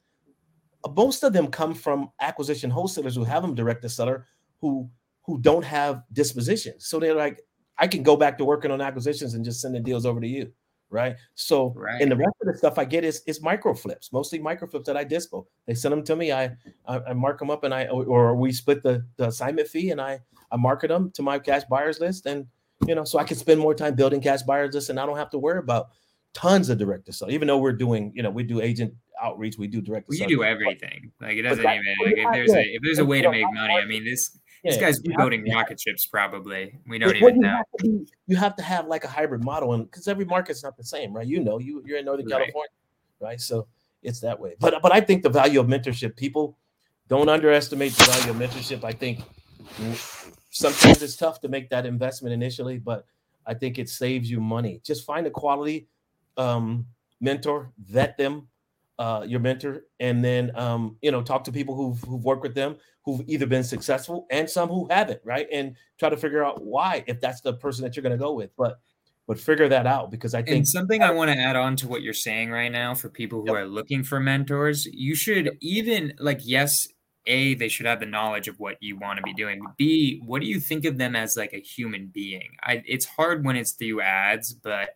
[0.86, 4.28] uh, most of them come from acquisition wholesalers who have them direct to seller
[4.60, 4.90] who
[5.24, 6.88] who don't have dispositions.
[6.88, 7.42] So they're like,
[7.78, 10.52] I can go back to working on acquisitions and just sending deals over to you.
[10.90, 11.16] Right.
[11.36, 12.02] So right.
[12.02, 14.88] and the rest of the stuff I get is is micro flips, mostly micro flips
[14.88, 15.46] that I dispo.
[15.66, 16.32] They send them to me.
[16.32, 16.52] I
[16.86, 20.02] I, I mark them up and I or we split the, the assignment fee and
[20.02, 20.20] I
[20.52, 22.46] I market them to my cash buyers list and
[22.88, 25.18] you know so I can spend more time building cash buyers list and I don't
[25.18, 25.90] have to worry about
[26.34, 27.30] tons of direct to sell.
[27.32, 30.08] Even though we're doing, you know, we do agent outreach, we do direct.
[30.10, 31.12] We do everything.
[31.20, 33.74] Like it doesn't even like if there's a if there's a way to make money.
[33.74, 36.78] I mean, this yeah, this guy's building rocket ships probably.
[36.88, 37.50] We don't even you know.
[37.50, 40.78] Have be, you have to have like a hybrid model, and because every market's not
[40.78, 41.28] the same, right?
[41.28, 42.40] You know, you you're in Northern right.
[42.40, 42.70] California,
[43.20, 43.42] right?
[43.42, 43.68] So
[44.04, 44.56] it's that way.
[44.60, 46.58] But but I think the value of mentorship, people
[47.08, 48.84] don't underestimate the value of mentorship.
[48.84, 49.20] I think
[50.52, 53.06] sometimes it's tough to make that investment initially, but
[53.48, 54.82] I think it saves you money.
[54.86, 55.88] Just find a quality
[56.38, 56.86] um,
[57.20, 58.48] mentor, vet them,
[59.00, 62.54] uh, your mentor, and then um, you know talk to people who've who've worked with
[62.54, 65.48] them, who've either been successful and some who haven't, right?
[65.52, 68.34] And try to figure out why if that's the person that you're going to go
[68.34, 68.80] with, but
[69.28, 71.88] but figure that out because I think and something I want to add on to
[71.88, 73.64] what you're saying right now for people who yep.
[73.64, 76.88] are looking for mentors, you should even like yes,
[77.26, 79.62] a they should have the knowledge of what you want to be doing.
[79.78, 82.56] B, what do you think of them as like a human being?
[82.64, 84.90] I, it's hard when it's through ads, but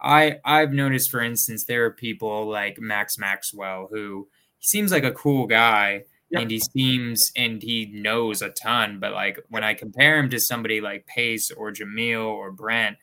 [0.00, 4.28] I I've noticed, for instance, there are people like Max Maxwell who
[4.60, 8.98] seems like a cool guy, and he seems and he knows a ton.
[8.98, 12.96] But like when I compare him to somebody like Pace or Jamil or Brent,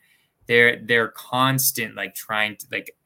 [0.46, 2.96] they're they're constant like trying to like like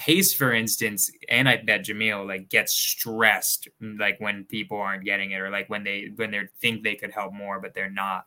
[0.00, 5.32] Pace, for instance, and I bet Jamil like gets stressed like when people aren't getting
[5.32, 8.24] it or like when they when they think they could help more but they're not.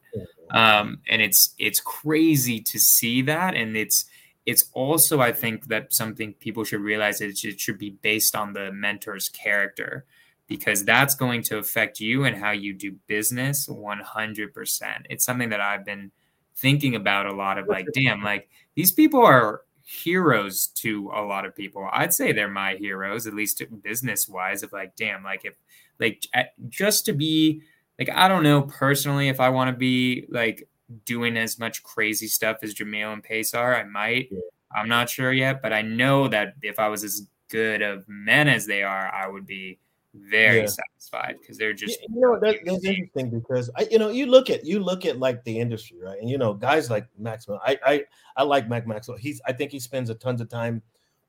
[0.52, 4.06] Um, and it's it's crazy to see that, and it's
[4.46, 8.54] it's also i think that something people should realize is it should be based on
[8.54, 10.06] the mentor's character
[10.48, 14.52] because that's going to affect you and how you do business 100%
[15.10, 16.12] it's something that i've been
[16.56, 19.62] thinking about a lot of like damn like these people are
[20.02, 24.64] heroes to a lot of people i'd say they're my heroes at least business wise
[24.64, 25.54] of like damn like if
[26.00, 26.26] like
[26.70, 27.62] just to be
[28.00, 30.68] like i don't know personally if i want to be like
[31.06, 33.76] doing as much crazy stuff as Jamil and Pace are.
[33.76, 34.30] I might.
[34.32, 34.40] Yeah.
[34.76, 38.48] I'm not sure yet, but I know that if I was as good of men
[38.48, 39.80] as they are, I would be
[40.13, 40.65] very yeah.
[40.67, 44.49] satisfied because they're just you know that, that's interesting because I you know you look
[44.49, 47.80] at you look at like the industry right and you know guys like Maxwell I
[47.86, 48.04] I
[48.38, 50.84] I like Mac Maxwell he's I think he spends a tons of time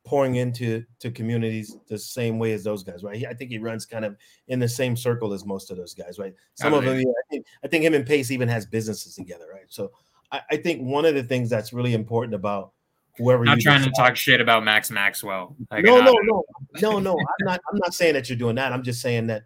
[0.05, 3.17] pouring into to communities the same way as those guys, right?
[3.17, 4.17] He, I think he runs kind of
[4.49, 6.35] in the same circle as most of those guys, right?
[6.55, 9.47] Some of them, yeah, I think, I think him and Pace even has businesses together,
[9.51, 9.65] right?
[9.69, 9.93] So
[10.31, 12.74] I, I think one of the things that's really important about
[13.19, 13.47] whoever.
[13.47, 15.57] I'm trying decide, to talk shit about Max Maxwell.
[15.71, 16.43] Like, no, no, no,
[16.81, 17.13] no, no.
[17.13, 17.61] I'm not.
[17.71, 18.73] I'm not saying that you're doing that.
[18.73, 19.45] I'm just saying that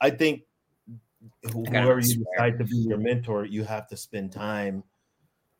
[0.00, 0.42] I think
[1.52, 4.82] whoever you decide to be your mentor, you have to spend time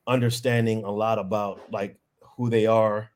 [0.06, 1.96] understanding a lot about like
[2.36, 3.08] who they are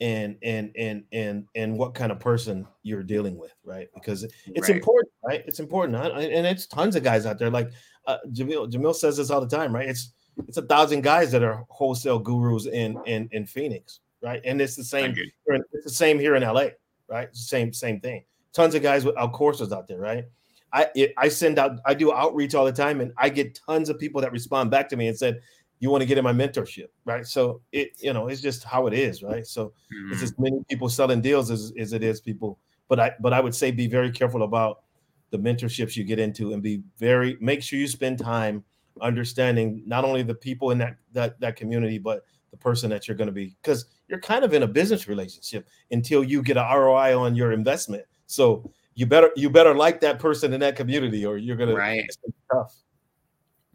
[0.00, 3.88] and and and and and what kind of person you're dealing with, right?
[3.94, 4.76] Because it's Right.
[4.76, 5.44] important, right?
[5.46, 7.50] It's important, I- I- and it's tons of guys out there.
[7.50, 7.70] Like
[8.06, 9.88] uh, Jamil, Jamil says this all the time, right?
[9.88, 10.12] It's
[10.48, 14.40] it's a thousand guys that are wholesale gurus in in in Phoenix, right?
[14.44, 15.14] And it's the same.
[15.14, 16.68] Here in- It's the same here in LA,
[17.08, 17.34] right?
[17.34, 18.24] Same same thing.
[18.52, 20.24] Tons of guys with courses out there, right?
[20.72, 23.88] I it, I send out I do outreach all the time, and I get tons
[23.88, 25.40] of people that respond back to me and said,
[25.78, 28.86] "You want to get in my mentorship, right?" So it you know it's just how
[28.86, 29.46] it is, right?
[29.46, 29.72] So
[30.10, 30.24] it's Mhm.
[30.24, 32.58] as many people selling deals as, as it is people.
[32.88, 34.82] But I but I would say be very careful about
[35.30, 38.64] the mentorships you get into and be very make sure you spend time
[39.00, 43.16] understanding not only the people in that that that community, but the person that you're
[43.16, 46.60] going to be because you're kind of in a business relationship until you get a
[46.60, 48.04] ROI on your investment.
[48.26, 52.08] So you better you better like that person in that community or you're gonna Right.
[52.24, 52.74] be tough.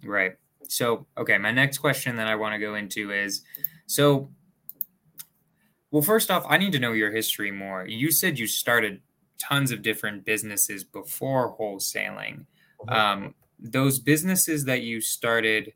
[0.04, 0.34] Right.
[0.68, 3.44] So, okay, my next question that I want to go into is
[3.88, 4.32] so
[5.92, 7.86] well, first off, I need to know your history more.
[7.86, 9.02] You said you started
[9.38, 12.46] tons of different businesses before wholesaling.
[12.88, 15.74] Um, those businesses that you started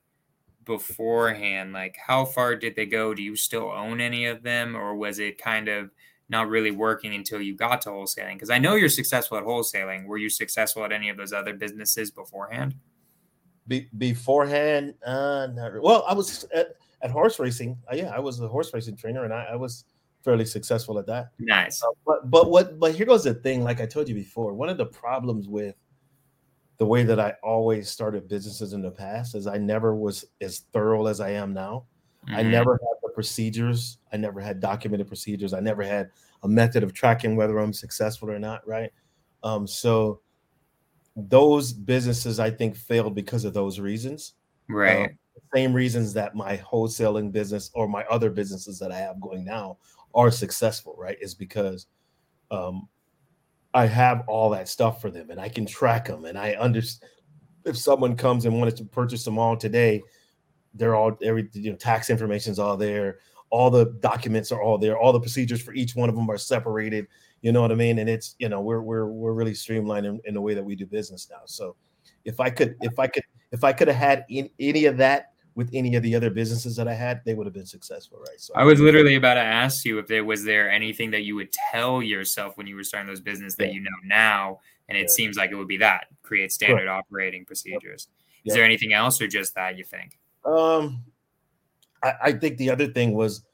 [0.66, 3.14] beforehand, like how far did they go?
[3.14, 5.92] Do you still own any of them, or was it kind of
[6.28, 8.34] not really working until you got to wholesaling?
[8.34, 10.06] Because I know you're successful at wholesaling.
[10.06, 12.76] Were you successful at any of those other businesses beforehand?
[13.68, 17.78] Be, beforehand, uh, not well, I was at, at horse racing.
[17.92, 19.86] Uh, yeah, I was a horse racing trainer, and I, I was
[20.24, 21.32] fairly successful at that.
[21.40, 21.84] Nice.
[21.84, 23.64] Uh, but but what but here goes the thing.
[23.64, 25.76] Like I told you before, one of the problems with
[26.78, 30.60] the way that I always started businesses in the past is I never was as
[30.74, 31.86] thorough as I am now.
[32.28, 32.52] I Mhm.
[32.52, 33.98] never had the procedures.
[34.12, 35.54] I never had documented procedures.
[35.54, 36.10] I never had
[36.44, 38.68] a method of tracking whether I'm successful or not.
[38.68, 38.92] Right.
[39.44, 40.22] Um, so
[41.16, 44.34] those businesses I think failed because of those reasons.
[44.68, 45.10] Right.
[45.12, 45.18] Um,
[45.54, 49.78] same reasons that my wholesaling business or my other businesses that I have going now
[50.14, 51.18] are successful, right?
[51.22, 51.88] Is because
[52.52, 52.90] um,
[53.76, 57.12] I have all that stuff for them and I can track them and I understand
[57.66, 60.02] if someone comes and wanted to purchase them all today,
[60.74, 64.98] they're all every you know tax information's all there, all the documents are all there,
[64.98, 67.08] all the procedures for each one of them are separated.
[67.42, 68.00] You know what I mean?
[68.00, 70.76] And it's you know we're we're we're really streamlined in, in the way that we
[70.76, 71.42] do business now.
[71.46, 71.76] So
[72.24, 75.34] if I could if I could if I could have had in, any of that
[75.56, 78.40] with any of the other businesses that I had, they would have been successful, right?
[78.40, 81.36] So I was literally about to ask you if there was there anything that you
[81.36, 83.74] would tell yourself when you were starting those business that Yeah.
[83.76, 85.08] you know now, and it Yeah.
[85.16, 88.10] seems like it would be that create standard operating procedures.
[88.44, 88.56] Is Yeah.
[88.56, 90.20] there anything else, or just that you think?
[90.44, 91.04] Um,
[92.04, 93.46] I, I think the other thing was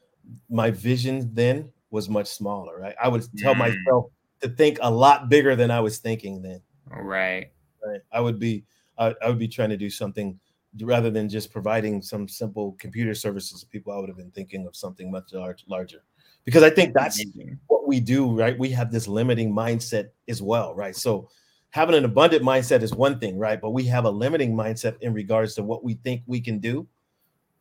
[0.49, 2.79] my vision then was much smaller.
[2.79, 3.59] Right, I would tell Mm.
[3.59, 4.11] myself
[4.41, 6.61] to think a lot bigger than I was thinking then.
[6.89, 7.51] Right.
[7.85, 8.63] Right, I would be
[8.97, 10.39] I, I would be trying to do something
[10.79, 13.93] rather than just providing some simple computer services to people.
[13.93, 16.03] I would have been thinking of something much large, larger,
[16.45, 17.23] because I think that's
[17.67, 18.31] what we do.
[18.31, 20.73] Right, we have this limiting mindset as well.
[20.75, 21.29] Right, so
[21.71, 23.59] having an abundant mindset is one thing, right?
[23.59, 26.87] But we have a limiting mindset in regards to what we think we can do.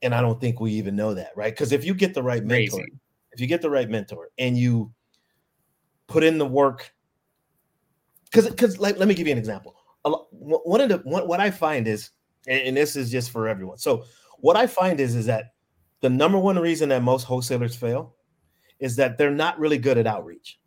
[0.03, 1.53] And I don't think we even know that, right?
[1.53, 2.93] Because if you get the right mentor, Crazy.
[3.33, 4.93] if you get the right mentor and you
[6.07, 6.93] put in the work,
[8.25, 9.77] because because like let me give you an example.
[10.05, 12.11] A lo- one one of the one, what I find is,
[12.47, 13.79] and, and this is just for everyone.
[13.79, 14.05] So
[14.39, 15.53] what I find is is that
[16.01, 18.15] the number one reason that most wholesalers fail
[18.79, 20.59] is that they're not really good at outreach,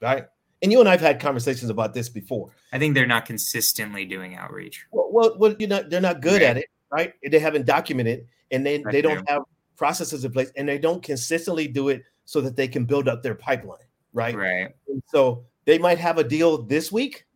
[0.00, 0.24] right?
[0.62, 2.50] And you and I've had conversations about this before.
[2.72, 4.86] I think they're not consistently doing outreach.
[4.90, 6.50] Well, well, well you know, they're not good Right.
[6.50, 7.12] at it, right?
[7.30, 9.42] They haven't documented, and they That's they don't have
[9.76, 13.22] processes in place, and they don't consistently do it so that they can build up
[13.22, 13.78] their pipeline,
[14.12, 14.34] right?
[14.34, 14.74] Right.
[14.88, 17.26] And so they might have a deal this week,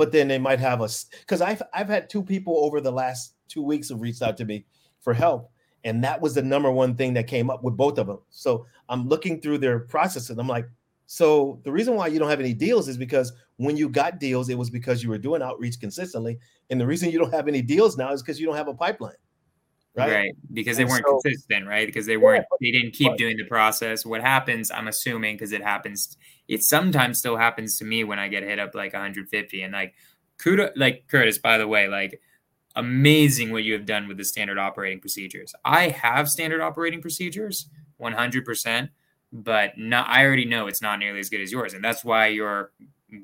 [0.00, 0.88] but then they might have a
[1.20, 4.46] because I've I've had two people over the last two weeks have reached out to
[4.46, 4.64] me
[5.02, 5.50] for help,
[5.84, 8.20] and that was the number one thing that came up with both of them.
[8.30, 10.66] So I'm looking through their process, and I'm like,
[11.04, 14.48] so the reason why you don't have any deals is because when you got deals,
[14.48, 16.38] it was because you were doing outreach consistently,
[16.70, 18.74] and the reason you don't have any deals now is because you don't have a
[18.74, 19.20] pipeline,
[19.96, 20.12] Right.
[20.12, 20.32] right?
[20.52, 21.86] Because they And weren't so- consistent, right?
[21.86, 24.06] Because they weren't, but- they didn't keep but- doing the process.
[24.06, 26.16] What happens, I'm assuming, because it happens,
[26.48, 29.62] it sometimes still happens to me when I get hit up like 150.
[29.62, 29.94] And like,
[30.38, 32.20] kudos, like Curtis, by the way, like,
[32.76, 35.52] amazing what you have done with the standard operating procedures.
[35.64, 37.68] I have standard operating procedures
[38.00, 38.90] 100%,
[39.32, 41.74] but not, I already know it's not nearly as good as yours.
[41.74, 42.72] And that's why you're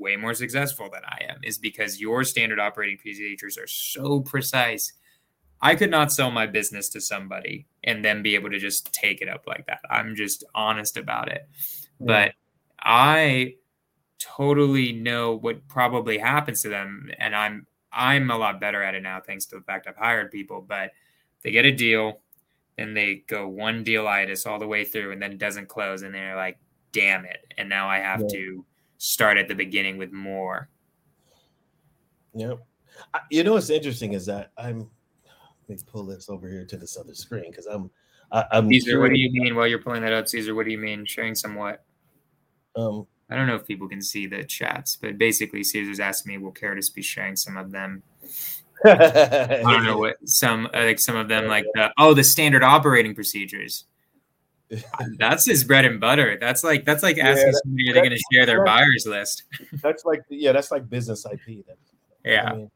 [0.01, 4.93] way more successful than I am, is because your standard operating procedures are so precise.
[5.61, 9.23] I could not sell my business to somebody and then be able to just take
[9.23, 9.81] it up like that.
[9.91, 11.49] I'm just honest about it.
[11.99, 12.33] But
[12.79, 13.55] I
[14.19, 19.03] totally know what probably happens to them and I'm I'm a lot better at it
[19.03, 20.91] now thanks to the fact I've hired people, but
[21.43, 22.21] they get a deal,
[22.79, 26.15] and they go one dealitis all the way through and then it doesn't close and
[26.15, 26.59] they're like
[26.93, 28.29] damn it and now i have yeah.
[28.29, 28.65] to
[28.99, 30.69] start at the beginning with more
[32.35, 32.59] yep
[33.31, 34.89] you know what's interesting is that i'm
[35.69, 37.91] let me pull this over here to this other screen because i'm
[38.31, 39.01] I, am Caesar, curious.
[39.01, 40.55] what do you mean while you're pulling that up, Caesar?
[40.55, 41.85] What do you mean sharing some what?
[42.75, 46.39] Um, I don't know if people can see the chats, but basically, Caesar's asked me,
[46.39, 48.03] "Will Curtis be sharing some of them?"
[48.85, 52.63] I don't know what some uh, like some of them like the oh the standard
[52.63, 53.85] operating procedures.
[55.19, 56.37] That's his bread and butter.
[56.41, 59.45] That's like that's like asking yeah, somebody are they going to share their buyers list.
[59.75, 61.65] That's like yeah, that's like business IP.
[61.65, 61.77] Then.
[62.25, 62.51] Yeah.
[62.51, 62.69] I mean, uh,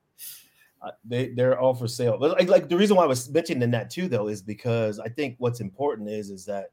[1.04, 2.16] they they're all for sale.
[2.18, 5.08] But like, like the reason why I was mentioning that too, though, is because I
[5.08, 6.70] think what's important is is that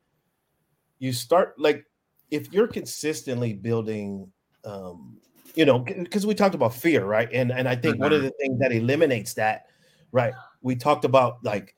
[0.99, 1.85] you start like
[2.31, 4.31] if you're consistently building,
[4.65, 5.17] um,
[5.55, 7.29] you know, because we talked about fear, right?
[7.31, 8.03] And and I think mm-hmm.
[8.03, 8.27] one of mm-hmm.
[8.27, 9.65] the things that eliminates that,
[10.11, 10.33] right?
[10.61, 11.75] We talked about like,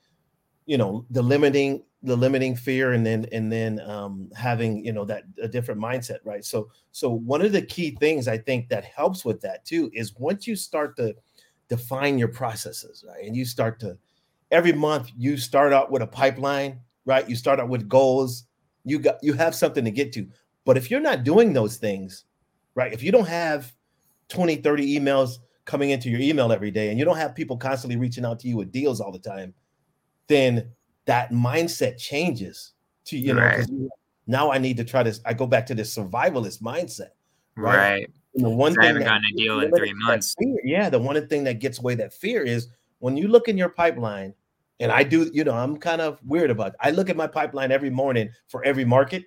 [0.65, 5.03] you know, the limiting the limiting fear and then and then um, having you know
[5.03, 8.85] that a different mindset right so so one of the key things i think that
[8.85, 11.13] helps with that too is once you start to
[11.69, 13.25] define your processes, right?
[13.25, 13.97] And you start to
[14.51, 17.27] every month you start out with a pipeline, right?
[17.29, 18.45] You start out with goals.
[18.83, 20.27] You got you have something to get to.
[20.65, 22.25] But if you're not doing those things,
[22.75, 22.91] right?
[22.91, 23.73] If you don't have
[24.29, 27.97] 20, 30 emails coming into your email every day and you don't have people constantly
[27.97, 29.53] reaching out to you with deals all the time,
[30.27, 30.71] then
[31.05, 32.73] that mindset changes
[33.05, 33.89] to you know
[34.27, 37.09] now I need to try to I go back to this survivalist mindset.
[37.55, 37.77] Right.
[37.77, 38.09] right.
[38.35, 40.35] And the one thing I haven't gotten a deal in three months.
[40.39, 42.67] Fear, yeah, the one thing that gets away that fear is
[42.99, 44.33] when you look in your pipeline,
[44.79, 46.75] and I do, you know, I'm kind of weird about it.
[46.79, 49.25] I look at my pipeline every morning for every market.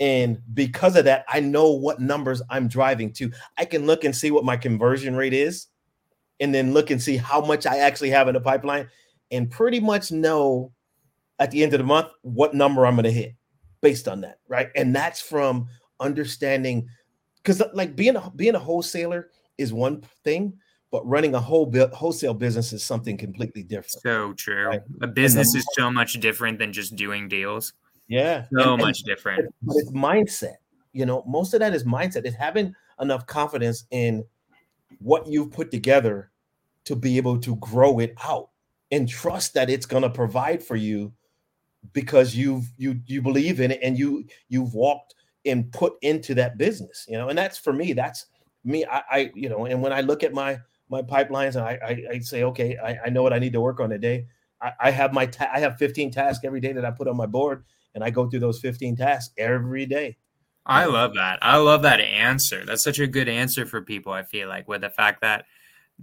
[0.00, 3.32] And because of that, I know what numbers I'm driving to.
[3.56, 5.66] I can look and see what my conversion rate is,
[6.38, 8.88] and then look and see how much I actually have in the pipeline,
[9.30, 10.72] and pretty much know
[11.38, 13.34] at the end of the month what number I'm going to hit
[13.80, 14.38] based on that.
[14.48, 14.68] Right.
[14.76, 15.66] And that's from
[16.00, 16.88] understanding
[17.48, 20.52] because like being a being a wholesaler is one thing,
[20.90, 24.02] but running a whole bi- wholesale business is something completely different.
[24.02, 24.66] So true.
[24.66, 24.82] Right?
[25.00, 27.72] A business then, is so much different than just doing deals.
[28.06, 29.54] Yeah, so and, much and, different.
[29.62, 30.56] But it's mindset.
[30.92, 32.26] You know, most of that is mindset.
[32.26, 34.24] It's having enough confidence in
[34.98, 36.30] what you've put together
[36.84, 38.50] to be able to grow it out
[38.90, 41.14] and trust that it's going to provide for you
[41.94, 45.14] because you've you you believe in it and you you've walked
[45.50, 48.26] and put into that business you know and that's for me that's
[48.64, 51.78] me i, I you know and when i look at my my pipelines and i
[51.84, 54.26] i, I say okay I, I know what i need to work on today
[54.60, 57.16] i, I have my ta- i have 15 tasks every day that i put on
[57.16, 60.16] my board and i go through those 15 tasks every day.
[60.70, 61.38] I love that.
[61.40, 62.62] I love that answer.
[62.66, 65.46] That's such a good answer for people i feel like with the fact that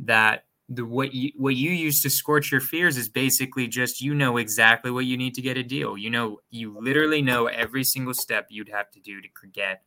[0.03, 4.16] that the what you what you use to scorch your fears is basically just you
[4.16, 5.97] know exactly what you need to get a deal.
[5.97, 9.84] You know, you literally know every single step you'd have to do to get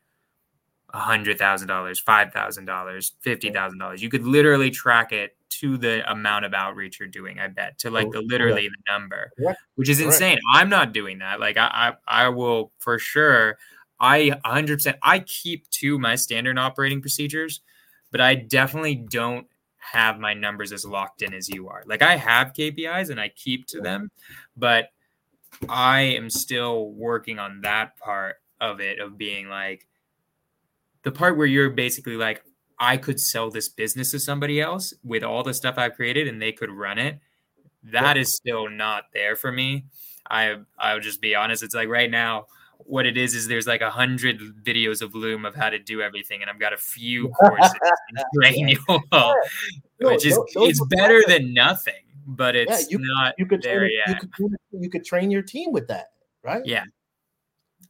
[0.95, 4.03] a hundred thousand dollars, five thousand dollars, fifty thousand dollars.
[4.03, 7.41] You could literally track it to the amount of outreach you're doing.
[7.41, 9.33] I bet to like the literally the number,
[9.75, 10.39] which is insane.
[10.53, 11.41] I'm not doing that.
[11.41, 13.59] Like I, I, I will for sure.
[14.01, 14.77] I 100.
[14.77, 17.63] percent I keep to my standard operating procedures,
[18.13, 19.47] but I definitely don't
[19.93, 21.83] have my numbers as locked in as you are.
[21.87, 24.11] Like I have KPIs and I keep to them,
[24.57, 24.91] but
[25.69, 29.87] I am still working on that part of it of being like
[31.03, 32.43] the part where you're basically like
[32.79, 36.41] I could sell this business to somebody else with all the stuff I've created and
[36.41, 37.19] they could run it.
[37.85, 38.23] That yeah.
[38.23, 39.87] is still not there for me.
[40.31, 41.63] I I'll just be honest.
[41.63, 42.47] It's like right now
[42.79, 46.01] what it is is there's like a hundred videos of Loom of how to do
[46.01, 47.73] everything, and I've got a few courses
[48.11, 48.77] in
[50.01, 51.95] which is it's better than nothing,
[52.27, 54.23] but it's yeah, you, not you could there train, yet.
[54.23, 56.13] You could, you could train your team with that,
[56.43, 56.63] right?
[56.65, 56.85] Yeah,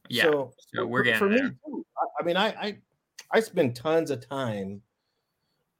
[0.09, 0.23] yeah.
[0.23, 1.43] So, so we're getting for there.
[1.43, 1.85] me too.
[2.19, 2.77] I mean, I, I
[3.31, 4.81] I spend tons of time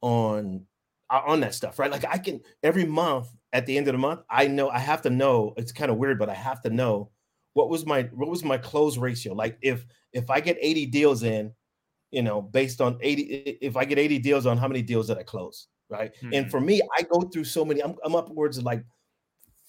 [0.00, 0.66] on
[1.10, 1.90] uh, on that stuff, right?
[1.90, 5.02] Like I can every month at the end of the month, I know I have
[5.02, 5.54] to know.
[5.56, 7.10] It's kind of weird, but I have to know
[7.54, 9.34] what was my what was my close ratio?
[9.34, 11.52] Like if if i get 80 deals in
[12.10, 15.18] you know based on 80 if i get 80 deals on how many deals that
[15.18, 16.12] i close right?
[16.16, 16.34] Mm-hmm.
[16.34, 18.84] and for me i go through so many i'm, I'm upwards of like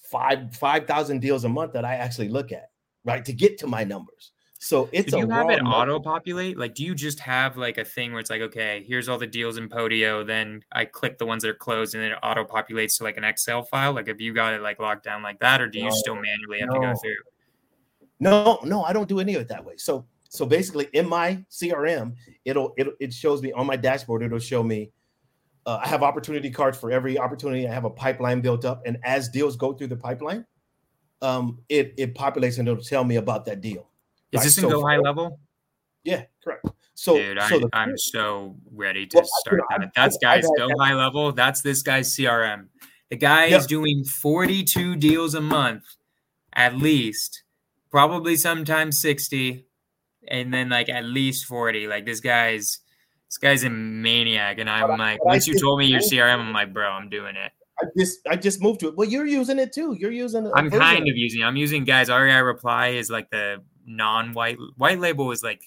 [0.02, 2.70] five five thousand deals a month that i actually look at
[3.04, 4.32] right to get to my numbers.
[4.58, 7.84] So it's do you have it auto populate like do you just have like a
[7.84, 11.26] thing where it's like okay here's all the deals in podio then i click the
[11.26, 13.92] ones that are closed and then it auto populates to like an excel file?
[13.92, 16.14] Like have you got it like locked down like that or do you no, still
[16.14, 16.74] manually have no.
[16.74, 17.16] to go through
[18.22, 19.74] no, no, I don't do any of it that way.
[19.76, 22.14] So, so basically, in my CRM,
[22.44, 24.22] it'll it, it shows me on my dashboard.
[24.22, 24.90] It'll show me
[25.66, 27.68] uh, I have opportunity cards for every opportunity.
[27.68, 30.44] I have a pipeline built up, and as deals go through the pipeline,
[31.20, 33.88] um, it it populates and it'll tell me about that deal.
[34.32, 34.44] Is right?
[34.44, 35.38] this in So Go High Level?
[36.04, 36.66] Yeah, correct.
[36.94, 39.92] So, Dude, I, so the I'm so ready to Well, I- start you know, that.
[39.94, 41.32] That's guys go high level.
[41.32, 42.68] That's this guy's CRM.
[43.10, 43.60] The guy Yep.
[43.60, 45.84] is doing 42 deals a month,
[46.54, 47.41] at least,
[47.92, 49.64] probably sometimes 60,
[50.26, 51.86] and then like at least 40.
[51.86, 52.80] Like this guy's
[53.28, 54.58] this guy's a maniac.
[54.58, 57.36] And I'm But like, once you told me your CRM, I'm like, bro, I'm doing
[57.36, 57.52] it.
[57.80, 58.96] I just I just moved to it.
[58.96, 59.96] Well, you're using it too.
[59.98, 60.50] You're using.
[60.54, 61.42] i'm kind of using.
[61.42, 62.08] I'm using guys.
[62.08, 65.62] REI Reply is like the non-white white label is like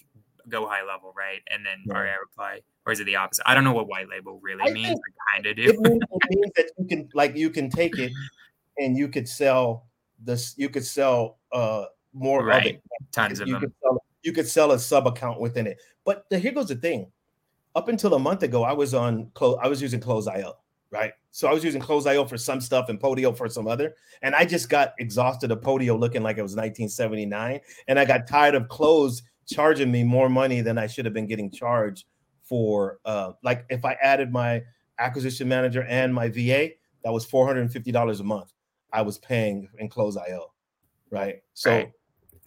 [0.47, 1.41] go high level, right?
[1.49, 1.99] And then Yeah.
[2.01, 3.43] REI Reply, or is it the opposite?
[3.49, 4.97] I don't know what white label really I means.
[4.99, 5.63] I kind of do.
[5.63, 8.11] It means, it means that you can like you can take it
[8.77, 9.87] and you could sell
[10.23, 10.53] this.
[10.57, 11.85] You could sell uh
[12.15, 12.81] more of it.
[13.11, 13.61] Tons of you them.
[13.61, 15.79] could sell you could sell a sub account within it.
[16.03, 17.11] But the, here goes the thing.
[17.75, 19.59] Up until a month ago, I was on close.
[19.61, 20.53] I was using Close.io,
[20.91, 21.13] right?
[21.31, 23.95] So I was using Close.io for some stuff and Podio for some other.
[24.21, 28.27] And I just got exhausted of Podio looking like it was 1979, and I got
[28.27, 32.05] tired of Close charging me more money than I should have been getting charged
[32.41, 32.99] for.
[33.05, 34.63] Uh, like if I added my
[34.97, 36.69] acquisition manager and my VA,
[37.03, 38.53] that was four hundred and fifty dollars a month.
[38.93, 40.51] I was paying in Close.io,
[41.11, 41.43] right?
[41.53, 41.91] So Right.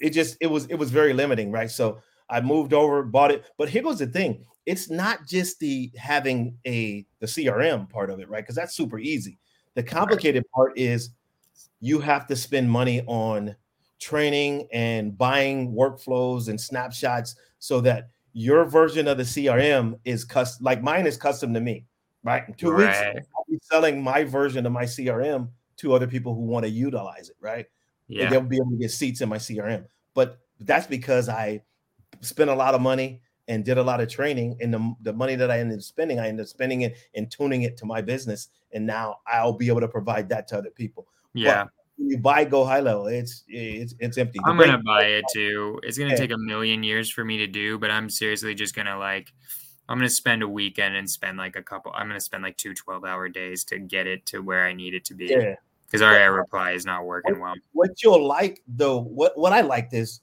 [0.01, 1.70] It just it was it was very limiting, right?
[1.70, 3.44] So I moved over, bought it.
[3.57, 8.20] But here goes the thing: it's not just the having a the CRM part of
[8.20, 8.42] it, right?
[8.42, 9.38] Because that's super easy.
[9.74, 11.11] The complicated part is
[11.80, 13.55] you have to spend money on
[14.01, 20.64] training and buying workflows and snapshots so that your version of the CRM is custom.
[20.64, 21.86] Like mine is custom to me,
[22.22, 22.44] right?
[22.46, 26.42] In two weeks, I'll be selling my version of my CRM to other people who
[26.42, 27.66] want to utilize it, right?
[28.09, 28.30] And Yeah.
[28.30, 29.84] they'll be able to get seats in my CRM.
[30.14, 31.62] But that's because I
[32.20, 34.56] spent a lot of money and did a lot of training.
[34.61, 37.30] And the, the money that I ended up spending, I ended up spending it and
[37.30, 38.48] tuning it to my business.
[38.72, 41.06] And now I'll be able to provide that to other people.
[41.32, 41.64] Yeah.
[41.96, 44.38] When you buy Go High Level, it's it's it's empty.
[44.44, 45.80] I'm gonna buy it too.
[45.82, 48.96] It's gonna take a million years for me to do, but I'm seriously just gonna
[48.96, 49.32] like
[49.88, 52.72] I'm gonna spend a weekend and spend like a couple I'm gonna spend like two
[52.72, 55.26] 12 hour days to get it to where I need it to be.
[55.26, 55.56] Yeah.
[55.91, 57.55] Because REI Reply is not working well.
[57.72, 60.20] What you'll like though, what what I liked is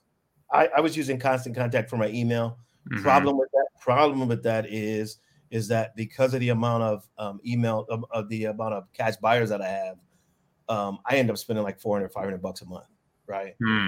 [0.51, 2.57] I, I was using constant contact for my email.
[2.91, 3.01] Mhm.
[3.01, 5.17] problem with that problem with that is
[5.49, 9.15] is that because of the amount of um, email of, of the amount of cash
[9.17, 9.97] buyers that i have
[10.69, 12.85] um, i end up spending like 400 500 bucks a month
[13.25, 13.87] right Hmm.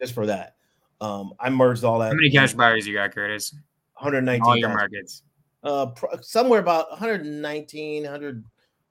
[0.00, 0.56] just for that
[1.00, 3.54] um, i merged all that How many cash buyers you got, Curtis?
[3.94, 5.22] 119 All your markets.
[5.62, 8.44] uh, pro- somewhere about 119 100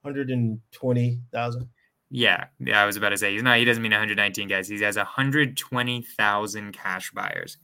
[0.03, 1.69] 120,000
[2.13, 2.83] Yeah, yeah.
[2.83, 3.57] I was about to say he's not.
[3.57, 4.67] He doesn't mean 119 guys.
[4.67, 7.57] He has 120,000 cash buyers.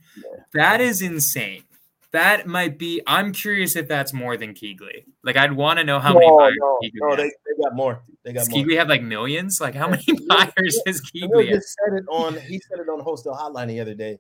[0.54, 1.64] That is insane.
[2.12, 3.02] That might be.
[3.06, 5.04] I'm curious if that's more than KeyGlee.
[5.24, 7.18] Like, I'd want to know how many buyers no, KeyGlee no, has.
[7.18, 9.60] they, they got more they got Does more KeyGlee have like millions?
[9.60, 13.36] Like, how many buyers Emil KeyGlee just said it on he said it on wholesale
[13.36, 14.18] hotline the other day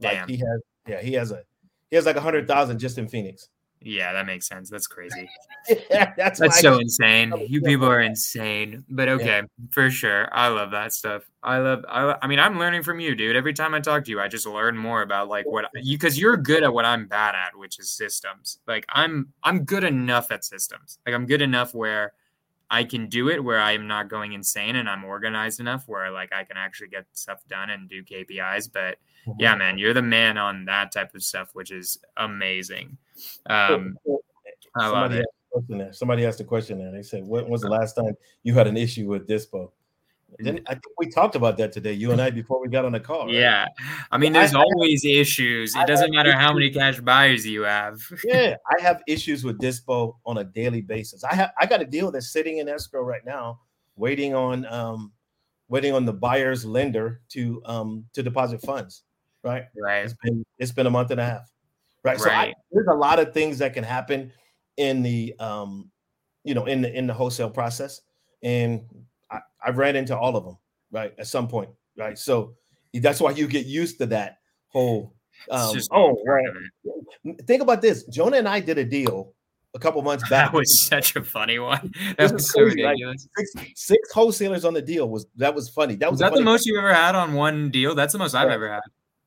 [0.00, 0.28] like Damn.
[0.28, 1.42] he has yeah he has a
[1.90, 3.48] he has like a hundred thousand just in phoenix
[3.86, 4.68] Yeah, that makes sense.
[4.68, 5.30] That's crazy.
[5.90, 7.32] that's That's so I- insane.
[7.48, 8.84] You people are insane.
[8.88, 10.28] But okay, for sure.
[10.32, 11.22] I love that stuff.
[11.40, 13.36] I love I, I mean, I'm learning from you, dude.
[13.36, 16.18] Every time I talk to you, I just learn more about like what you cuz
[16.18, 18.58] you're good at what I'm bad at, which is systems.
[18.66, 20.98] Like I'm I'm good enough at systems.
[21.06, 22.12] Like I'm good enough where
[22.68, 26.32] I can do it where I'm not going insane and I'm organized enough where like
[26.32, 28.98] I can actually get stuff done and do KPIs, but
[29.38, 29.58] yeah, mm-hmm.
[29.60, 32.98] man, you're the man on that type of stuff, which is amazing.
[33.46, 33.96] Um,
[34.76, 35.20] I somebody it.
[35.20, 35.92] asked a question there.
[35.92, 36.92] Somebody asked a question there.
[36.92, 39.70] They said, "When was the last time you had an issue with Dispo?"
[40.38, 42.92] Then I think we talked about that today, you and I, before we got on
[42.92, 43.26] the call.
[43.26, 43.34] right?
[43.36, 43.66] Yeah,
[44.10, 45.74] I mean, there's I- always issues.
[45.74, 48.00] I It doesn't have matter how many cash buyers you have.
[48.24, 48.56] yeah.
[48.76, 51.24] I have issues with Dispo on a daily basis.
[51.24, 53.60] I have I got a deal that's sitting in escrow right now,
[53.96, 55.12] waiting on um,
[55.68, 59.04] waiting on the buyer's lender to um to deposit funds.
[59.42, 59.64] Right.
[59.80, 60.04] Right.
[60.04, 61.50] It's been it's been a month and a half,
[62.06, 62.20] right?
[62.20, 64.32] So I, there's a lot of things that can happen
[64.76, 65.90] in the um,
[66.44, 68.00] you know, in the in the wholesale process,
[68.42, 68.84] and
[69.30, 70.58] I, I've ran into all of them,
[70.90, 72.18] right, at some point, right?
[72.18, 72.54] So
[72.94, 74.38] that's why you get used to that
[74.68, 75.14] whole.
[75.50, 76.44] Um, just oh, right.
[77.46, 78.04] Think about this.
[78.04, 79.34] Jonah and I did a deal
[79.74, 80.52] a couple months back.
[80.52, 81.92] That was such a funny one.
[82.18, 83.28] This was so crazy, like, ridiculous.
[83.36, 85.96] six, six wholesalers on the deal was that was funny.
[85.96, 87.94] That was Was that the most you've ever had on one deal?
[87.94, 88.80] That's the most I've ever had.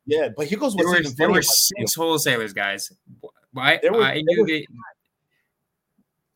[0.10, 2.92] Yeah, but he goes There were, there were six wholesalers, guys.
[3.56, 4.66] I, There were- I knew were that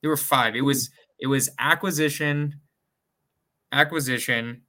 [0.01, 0.55] there were five.
[0.55, 2.59] It was it was acquisition,
[3.71, 4.61] acquisition.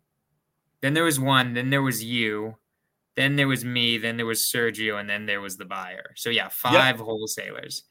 [0.81, 1.55] Then there was one.
[1.55, 2.57] Then there was you.
[3.17, 3.99] Then there was me.
[3.99, 6.13] Then there was Sergio, and then there was the buyer.
[6.17, 7.85] So yeah, five wholesalers.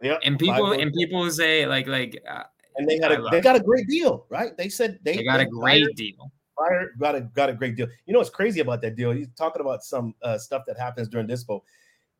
[0.00, 2.44] Yeah, And people and people say like like uh,
[2.76, 4.56] and they I a they got a great deal, right?
[4.56, 6.30] They said they, they got a great deal.
[6.58, 7.88] Buyer got a got a great deal.
[8.06, 9.10] You know what's crazy about that deal?
[9.12, 11.62] He's talking about some uh, stuff that happens during dispo.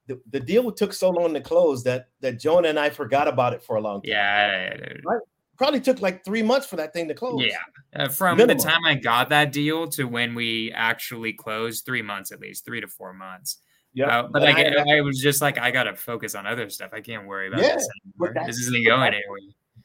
[0.06, 3.52] The, the deal took so long to close that that Jonah and I forgot about
[3.52, 4.10] it for a long time.
[4.10, 5.20] Yeah, right?
[5.58, 7.44] probably took like three months for that thing to close.
[7.44, 7.58] Yeah,
[7.94, 8.56] uh, from Minimum.
[8.56, 12.64] the time I got that deal to when we actually closed, three months at least,
[12.64, 13.58] three to four months.
[13.92, 16.90] Yeah, uh, but like I, I, was just like, I gotta focus on other stuff.
[16.92, 18.46] I can't worry about yeah, this anymore.
[18.46, 19.40] This isn't going anywhere.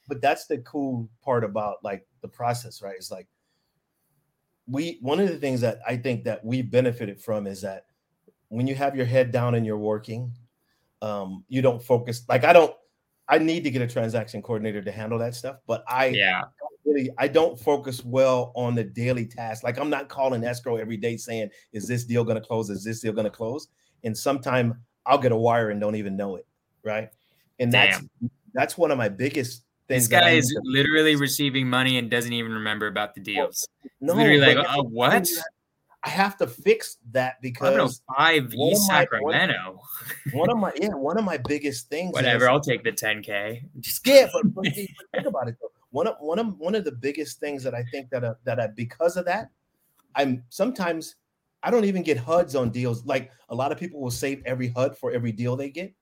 [0.08, 2.96] But that's the cool part about like the process, right?
[2.96, 3.28] It's like
[4.68, 7.86] we one of the things that I think that we benefited from is that
[8.50, 10.32] when you have your head down and you're working,
[11.02, 12.24] um, you don't focus.
[12.30, 12.74] Like I don't,
[13.28, 16.44] I need to get a transaction coordinator to handle that stuff, but I yeah
[16.86, 19.64] really I don't focus well on the daily task.
[19.64, 22.70] Like I'm not calling escrow every day saying, "Is this deal going to close?
[22.70, 23.68] Is this deal going to close?"
[24.04, 26.46] And sometime I'll get a wire and don't even know it,
[26.84, 27.10] right?
[27.60, 28.02] And that's
[28.54, 32.88] that's one of my biggest this guy is literally receiving money and doesn't even remember
[32.88, 33.68] about the deals.
[34.00, 35.28] No, literally like, oh, what?
[36.06, 39.80] I have to fix that because five East Sacramento.
[40.34, 42.14] One, one, of my yeah, one of my biggest things.
[42.14, 43.62] Whatever, is, I'll take the 10k.
[43.80, 45.72] Just yeah, but, but, but, think about it though.
[45.92, 48.60] One of one of one of the biggest things that I think that uh, that
[48.60, 49.50] I, because of that,
[50.16, 51.16] I'm sometimes
[51.62, 53.06] I don't even get HUDs on deals.
[53.06, 55.94] Like a lot of people will save every HUD for every deal they get.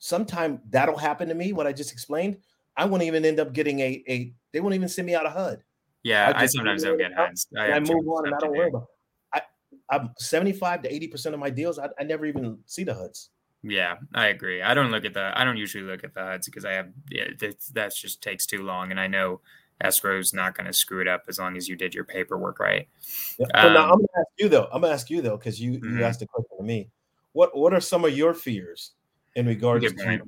[0.00, 1.52] Sometimes that'll happen to me.
[1.52, 2.38] What I just explained.
[2.78, 4.32] I won't even end up getting a a.
[4.52, 5.62] They won't even send me out a HUD.
[6.04, 7.48] Yeah, I, I sometimes don't get HUDs.
[7.58, 8.86] I, I move on and I don't worry about.
[9.34, 9.42] I,
[9.90, 11.78] I'm 75 to 80 percent of my deals.
[11.78, 13.30] I, I never even see the HUDs.
[13.64, 14.62] Yeah, I agree.
[14.62, 15.32] I don't look at the.
[15.34, 16.88] I don't usually look at the HUDs because I have.
[17.10, 17.24] Yeah,
[17.74, 19.40] that just takes too long, and I know
[19.82, 22.88] escrow's not going to screw it up as long as you did your paperwork right.
[23.38, 23.46] Yeah.
[23.54, 24.64] Um, now I'm going to ask you though.
[24.72, 25.98] I'm going to ask you though because you mm-hmm.
[25.98, 26.90] you asked a question to me.
[27.32, 28.92] What what are some of your fears
[29.34, 30.20] in regards to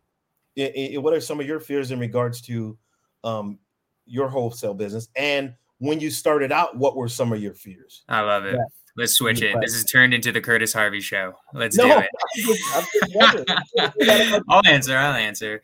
[0.57, 2.77] it, it, what are some of your fears in regards to
[3.25, 3.59] um,
[4.07, 5.09] your wholesale business?
[5.17, 8.03] And when you started out, what were some of your fears?
[8.09, 8.55] I love it.
[8.55, 8.65] Yeah.
[8.97, 9.57] Let's switch it.
[9.61, 11.35] This is turned into the Curtis Harvey show.
[11.55, 12.03] Let's no, do
[12.35, 14.43] it.
[14.49, 14.97] I'll answer.
[14.97, 15.63] I'll answer.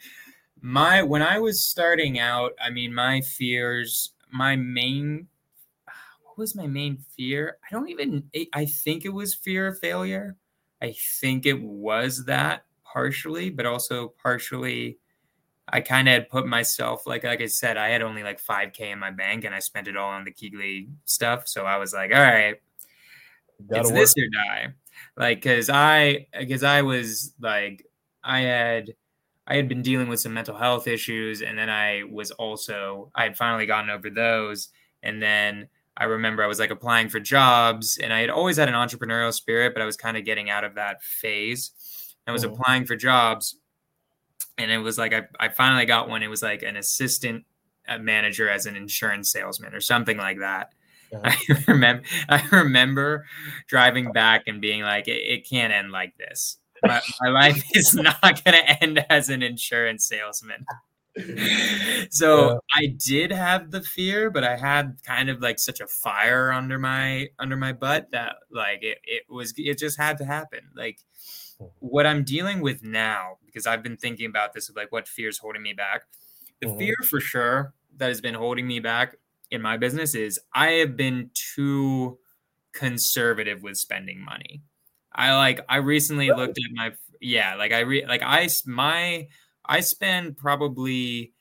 [0.60, 5.28] My when I was starting out, I mean, my fears, my main
[6.22, 7.58] what was my main fear?
[7.64, 10.36] I don't even I think it was fear of failure.
[10.82, 12.65] I think it was that
[12.96, 14.98] partially, but also partially
[15.68, 18.80] I kind of had put myself like like I said, I had only like 5k
[18.80, 21.46] in my bank and I spent it all on the KeyGlee stuff.
[21.46, 22.56] So I was like, all right,
[23.68, 23.98] it's work.
[23.98, 24.72] this or die.
[25.14, 27.84] Like cause I because I was like
[28.24, 28.94] I had
[29.46, 33.24] I had been dealing with some mental health issues and then I was also I
[33.24, 34.70] had finally gotten over those
[35.02, 35.68] and then
[35.98, 39.32] I remember I was like applying for jobs and I had always had an entrepreneurial
[39.32, 41.72] spirit, but I was kind of getting out of that phase.
[42.26, 42.54] I was mm-hmm.
[42.54, 43.56] applying for jobs,
[44.58, 46.22] and it was like I, I finally got one.
[46.22, 47.44] It was like an assistant
[47.88, 50.70] uh, manager as an insurance salesman or something like that.
[51.24, 51.36] I
[51.68, 53.26] remember I remember
[53.68, 56.58] driving back and being like, it, it can't end like this.
[56.82, 60.66] My, my life is not going to end as an insurance salesman.
[62.10, 62.58] so yeah.
[62.74, 66.78] I did have the fear, but I had kind of like such a fire under
[66.78, 70.60] my under my butt that like it, it was it just had to happen.
[70.74, 71.00] Like
[71.78, 75.28] what I'm dealing with now, because I've been thinking about this of like what fear
[75.28, 76.02] is holding me back.
[76.60, 76.78] The mm-hmm.
[76.78, 79.16] fear for sure that has been holding me back
[79.50, 82.18] in my business is I have been too
[82.72, 84.62] conservative with spending money.
[85.14, 89.28] I like I recently looked at my yeah, like I re like I my
[89.66, 91.32] I spend probably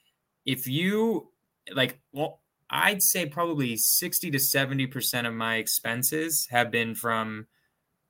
[0.46, 1.30] if you
[1.74, 7.46] like well I'd say probably 60 to 70% of my expenses have been from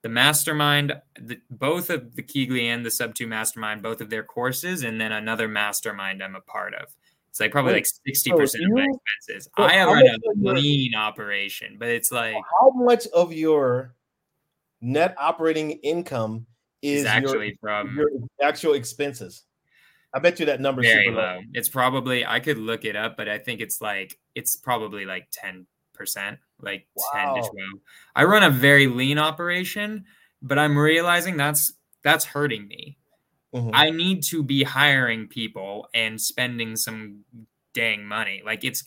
[0.02, 4.22] the mastermind, the, both of the KeyGlee and the Sub Two Mastermind, both of their
[4.22, 6.96] courses, and then another mastermind I'm a part of.
[7.30, 9.50] It's like probably oh, like sixty percent of my expenses.
[9.58, 13.96] So I have run a lean your, operation, but it's like how much of your
[14.80, 16.46] net operating income
[16.84, 18.10] is actually your, from your
[18.44, 19.45] actual expenses?
[20.16, 21.22] I bet you that number very low.
[21.22, 21.40] low.
[21.54, 25.28] It's probably I could look it up, but I think it's like it's probably like
[25.32, 27.36] ten percent like wow.
[27.36, 27.70] 10 to 12.
[28.16, 30.06] I run a very lean operation,
[30.42, 32.98] but I'm realizing that's that's hurting me.
[33.54, 33.72] Mm-hmm.
[33.74, 37.24] I need to be hiring people and spending some
[37.74, 38.42] dang money.
[38.46, 38.84] Like it's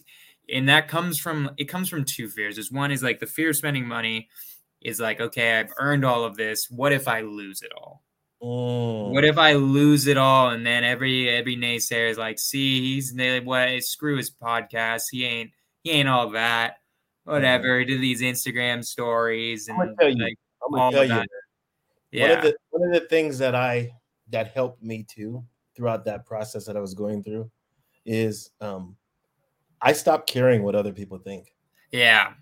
[0.52, 2.58] and that comes from it comes from two fears.
[2.58, 4.28] Is one is like the fear of spending money
[4.80, 6.70] is like, okay, I've earned all of this.
[6.70, 8.02] What if I lose it all?
[8.43, 9.11] Mm.
[9.12, 13.12] What if I lose it all and then every every naysayer is like, see, he's
[13.45, 15.05] what screw his podcast.
[15.11, 15.51] He ain't
[15.82, 16.76] he ain't all that
[17.24, 21.24] whatever, do these Instagram stories and I'm gonna tell you, like, I'm gonna tell you.
[22.11, 22.28] Yeah.
[22.28, 23.91] One of the one of the things that I
[24.30, 25.45] that helped me too
[25.76, 27.51] throughout that process that I was going through
[28.07, 28.97] is um
[29.80, 31.55] I stopped caring what other people think.
[31.93, 32.32] Yeah.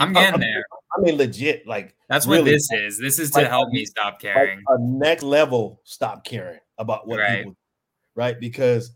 [0.00, 0.64] I'm getting I, there.
[0.96, 1.66] I mean, legit.
[1.66, 2.98] Like that's really, what this is.
[2.98, 4.58] This is to like, help me stop caring.
[4.58, 7.38] Like a next level, stop caring about what right.
[7.38, 7.56] people,
[8.14, 8.38] right?
[8.38, 8.92] Because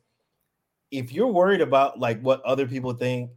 [0.90, 3.30] if you're worried about like what other people think,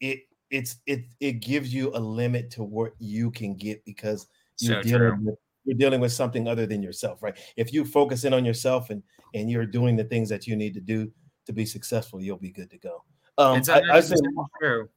[0.00, 0.20] it
[0.50, 4.26] it's it it gives you a limit to what you can get because
[4.60, 5.26] you're so dealing true.
[5.26, 7.36] with you're dealing with something other than yourself, right?
[7.56, 9.02] If you focus in on yourself and
[9.34, 11.10] and you're doing the things that you need to do
[11.46, 13.04] to be successful, you'll be good to go.
[13.38, 14.14] Um, it's I, I say,
[14.60, 14.88] true.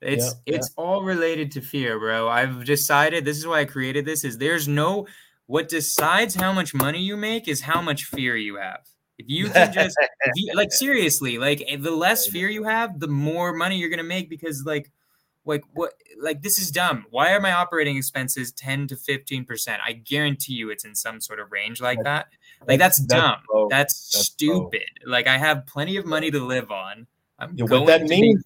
[0.00, 0.82] It's yeah, it's yeah.
[0.82, 2.28] all related to fear, bro.
[2.28, 4.24] I've decided this is why I created this.
[4.24, 5.06] Is there's no
[5.46, 8.80] what decides how much money you make is how much fear you have.
[9.18, 9.96] If you can just
[10.34, 14.02] you, like seriously, like eh, the less fear you have, the more money you're gonna
[14.02, 14.90] make because like
[15.44, 17.06] like what like this is dumb.
[17.10, 19.82] Why are my operating expenses 10 to 15 percent?
[19.84, 22.28] I guarantee you it's in some sort of range like that.
[22.66, 23.40] Like that's, that's dumb.
[23.52, 24.88] That's, that's, that's stupid.
[25.06, 27.06] Like I have plenty of money to live on.
[27.38, 28.42] I'm yeah, what that means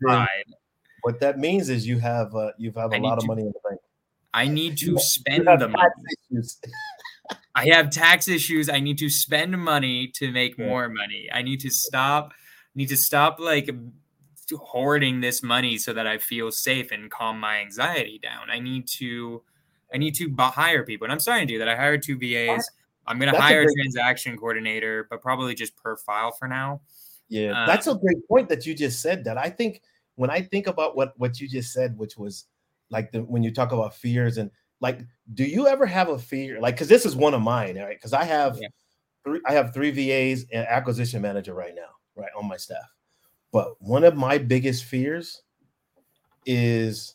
[1.02, 3.60] what that means is you have uh, you have a lot of money in the
[3.68, 3.80] bank.
[4.34, 6.42] I need to spend the money.
[7.54, 8.68] I have tax issues.
[8.68, 10.66] I need to spend money to make yeah.
[10.66, 11.28] more money.
[11.32, 12.32] I need to stop.
[12.74, 13.68] Need to stop like
[14.52, 18.50] hoarding this money so that I feel safe and calm my anxiety down.
[18.50, 19.42] I need to.
[19.92, 21.68] I need to hire people, and I'm starting to do that.
[21.68, 22.70] I hired two VAs.
[23.06, 26.82] I'm going to hire a, great- transaction coordinator, but probably just per file for now.
[27.30, 29.24] Yeah, um, that's a great point that you just said.
[29.24, 29.82] That I think
[30.18, 32.46] when I think about what what you just said, which was
[32.90, 34.50] like the when you talk about fears and
[34.80, 35.00] like
[35.34, 37.96] do you ever have a fear like because this is one of mine right?
[37.96, 38.68] Because i have yeah.
[39.24, 42.78] three i have three vas and acquisition manager right now right on my staff.
[43.52, 45.42] But one of my biggest fears
[46.46, 47.14] is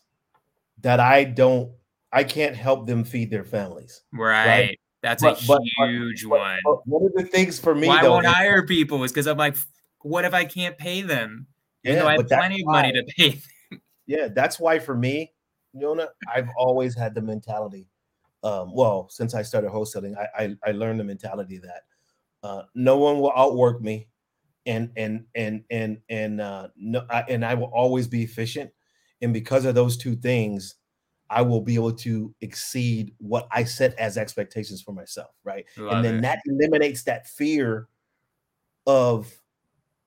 [0.81, 1.71] that i don't
[2.11, 4.79] i can't help them feed their families right, right?
[5.01, 6.59] that's but, a but, huge but, one.
[6.85, 9.55] one of the things for me why though, won't hire people is because i'm like
[10.01, 11.47] what if i can't pay them
[11.83, 13.29] yeah, i have plenty of money to pay
[13.71, 13.81] them.
[14.07, 15.33] yeah that's why for me
[15.75, 17.89] Yona, I've always had the mentality.
[18.43, 21.83] Um, well, since I started wholesaling, I, I, I learned the mentality that
[22.43, 24.09] uh, no one will outwork me,
[24.65, 28.71] and and and and and uh, no, I, and I will always be efficient.
[29.21, 30.75] And because of those two things,
[31.29, 35.65] I will be able to exceed what I set as expectations for myself, right?
[35.77, 36.21] Love and then it.
[36.23, 37.87] that eliminates that fear
[38.85, 39.33] of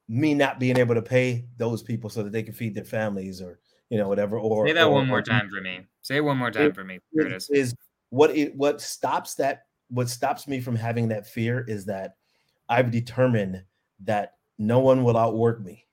[0.08, 3.40] me not being able to pay those people so that they can feed their families
[3.40, 3.58] or
[3.90, 4.38] you know, whatever.
[4.38, 5.80] Or say that or, one more time for me.
[6.02, 7.50] Say it one more time it, for me, Curtis.
[7.50, 7.74] Is
[8.10, 12.16] what it what stops that what stops me from having that fear is that
[12.68, 13.62] I've determined
[14.04, 15.86] that no one will outwork me,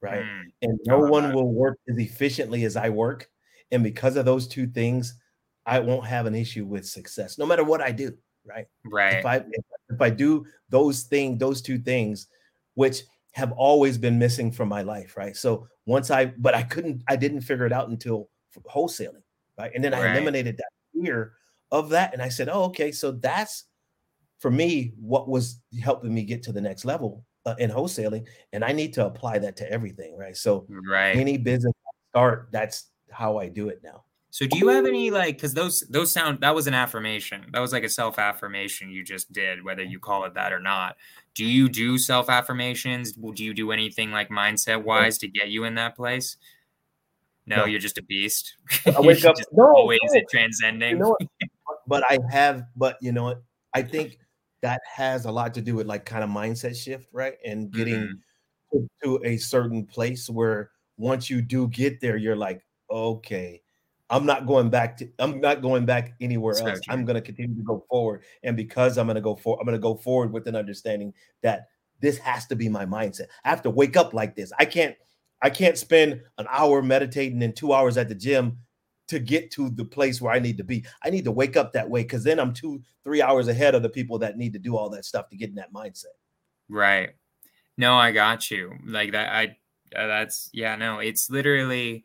[0.00, 0.24] right?
[0.24, 3.30] Mm, and no one will work as efficiently as I work.
[3.72, 5.14] And because of those two things,
[5.64, 8.12] I won't have an issue with success, no matter what I do,
[8.44, 8.66] right?
[8.84, 9.14] Right.
[9.14, 12.26] If I if, if I do those things, those two things,
[12.74, 13.02] which
[13.32, 15.36] have always been missing from my life, right?
[15.36, 18.28] So once I, but I couldn't, I didn't figure it out until
[18.68, 19.22] wholesaling,
[19.58, 19.70] right?
[19.74, 21.34] And then I eliminated that fear
[21.70, 23.64] of that, and I said, oh, okay, so that's
[24.38, 28.64] for me what was helping me get to the next level uh, in wholesaling, and
[28.64, 30.36] I need to apply that to everything, right?
[30.36, 31.74] So right, any business
[32.10, 34.04] start, that's how I do it now.
[34.30, 37.58] So do you have any like because those those sound that was an affirmation that
[37.58, 40.96] was like a self affirmation you just did whether you call it that or not.
[41.34, 43.12] Do you do self affirmations?
[43.12, 46.36] Do you do anything like mindset wise to get you in that place?
[47.46, 47.64] No, no.
[47.64, 48.56] you're just a beast.
[48.86, 50.20] I wake up no, always no.
[50.30, 50.90] transcending.
[50.90, 51.16] You know
[51.86, 53.42] but I have, but you know what?
[53.74, 54.18] I think
[54.62, 57.34] that has a lot to do with like kind of mindset shift, right?
[57.44, 57.94] And getting
[58.72, 58.78] mm-hmm.
[58.78, 63.62] to, to a certain place where once you do get there, you're like, okay
[64.10, 66.80] I'm not going back to I'm not going back anywhere That's else.
[66.88, 68.22] I'm going to continue to go forward.
[68.42, 71.14] And because I'm going to go for I'm going to go forward with an understanding
[71.42, 71.68] that
[72.00, 73.26] this has to be my mindset.
[73.44, 74.52] I have to wake up like this.
[74.58, 74.96] I can't
[75.42, 78.58] I can't spend an hour meditating and 2 hours at the gym
[79.08, 80.84] to get to the place where I need to be.
[81.02, 83.82] I need to wake up that way cuz then I'm 2 3 hours ahead of
[83.82, 86.16] the people that need to do all that stuff to get in that mindset.
[86.68, 87.10] Right.
[87.76, 88.74] No, I got you.
[88.84, 89.56] Like that I
[89.94, 92.04] uh, that's yeah, no, it's literally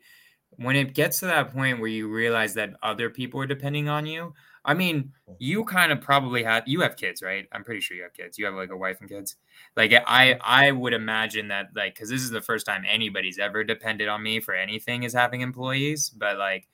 [0.50, 4.06] when it gets to that point where you realize that other people are depending on
[4.06, 4.32] you
[4.64, 7.46] i mean you kind of probably have you have kids right?
[7.52, 8.38] I'm pretty sure you have kids.
[8.38, 9.36] You have like a wife and kids.
[9.76, 13.64] Like i i would imagine that like because this is the first time anybody's ever
[13.64, 16.68] depended on me for anything is having employees but like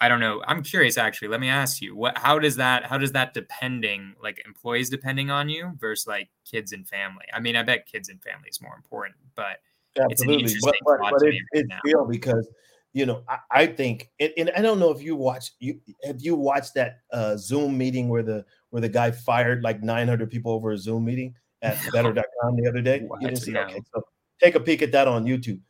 [0.00, 0.42] i don't know.
[0.46, 1.28] I'm curious actually.
[1.28, 5.30] Let me ask you what how does that how does that depending like employees depending
[5.30, 7.24] on you versus like kids and family?
[7.32, 9.58] I mean i bet kids and family is more important but
[9.98, 10.54] Absolutely.
[10.62, 12.48] but, but, but it, it's real because
[12.96, 16.18] you know, I, I think, and, and, I don't know if you watch you have
[16.18, 20.50] you watched that uh, Zoom meeting where the where the guy fired like 900 people
[20.50, 23.00] over a Zoom meeting at better.com the other day.
[23.00, 23.20] What?
[23.20, 23.52] You didn't see?
[23.52, 23.64] No.
[23.64, 24.02] Okay, so
[24.42, 25.60] take a peek at that on YouTube.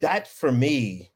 [0.00, 1.12] That for me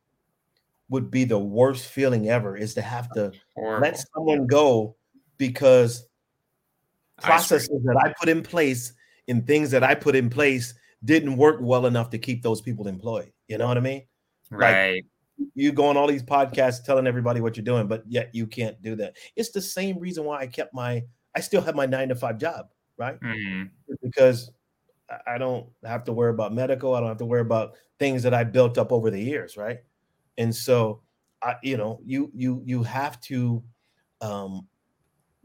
[0.91, 4.95] would be the worst feeling ever is to have to let someone go
[5.39, 6.07] because
[7.21, 8.93] processes that I put in place
[9.27, 10.73] and things that I put in place
[11.07, 13.33] didn't work well enough to keep those people employed.
[13.49, 14.07] You know what I mean?
[14.57, 14.81] Right.
[15.55, 18.81] You go on all these podcasts telling everybody what you're doing, but yet you can't
[18.83, 19.17] do that.
[19.37, 21.05] It's the same reason why I kept my,
[21.35, 23.21] I still have my nine to five job, right?
[23.89, 24.51] Mm, Because
[25.11, 26.95] I- I don't have to worry about medical.
[26.95, 29.81] I don't have to worry about things that I built up over the years, right?
[30.39, 31.03] And so,
[31.43, 33.65] I, you know, you you you have to.
[34.21, 34.69] Um,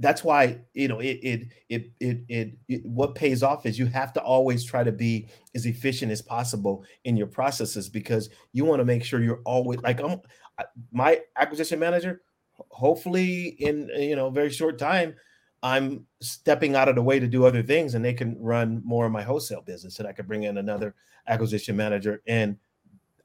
[0.02, 3.86] that's why you know it it, it it it it what pays off is you
[3.86, 8.66] have to always try to be as efficient as possible in your processes because you
[8.66, 10.20] want to make sure you're always like I'm
[10.92, 12.22] my acquisition manager.
[12.70, 15.16] Hopefully, in you know very short time,
[15.64, 19.06] I'm stepping out of the way to do other things, and they can run more
[19.06, 20.96] of my wholesale business, and I could bring in another
[21.28, 22.58] acquisition manager, and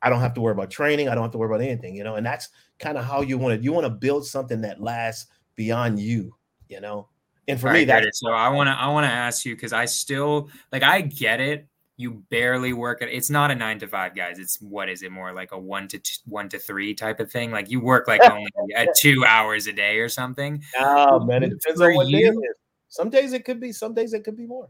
[0.03, 1.09] I don't have to worry about training.
[1.09, 2.16] I don't have to worry about anything, you know.
[2.16, 2.49] And that's
[2.79, 3.64] kind of how you want to.
[3.64, 6.35] You want to build something that lasts beyond you,
[6.69, 7.09] you know.
[7.49, 9.55] And for All me, right, that's so I want to I want to ask you
[9.55, 11.67] because I still like I get it.
[11.99, 14.39] You barely work at it's not a nine to five, guys.
[14.39, 17.31] It's what is it more like a one to t- one to three type of
[17.31, 17.51] thing?
[17.53, 20.62] Like you work like only at two hours a day or something.
[20.79, 22.55] oh man, it depends For on what day it you-
[22.89, 23.73] Some days it could be.
[23.73, 24.69] Some days it could be more.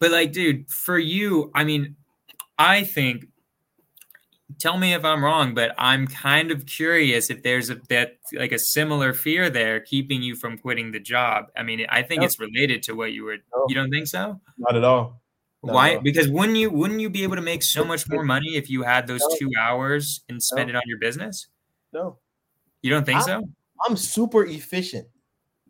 [0.00, 1.96] But like, dude, for you, I mean,
[2.58, 3.28] I think.
[4.58, 8.52] Tell me if I'm wrong, but I'm kind of curious if there's a that like
[8.52, 11.46] a similar fear there keeping you from quitting the job.
[11.56, 12.26] I mean, I think No.
[12.26, 13.36] it's related to what you were.
[13.54, 13.64] No.
[13.68, 14.40] You don't think so?
[14.58, 15.20] Not at all.
[15.62, 15.94] No, Why?
[15.94, 16.00] no.
[16.00, 18.82] Because wouldn't you wouldn't you be able to make so much more money if you
[18.82, 19.36] had those No.
[19.38, 21.48] two hours and spend it on your business?
[21.92, 22.18] No,
[22.82, 23.42] You don't think I- so?
[23.86, 25.08] I'm super efficient.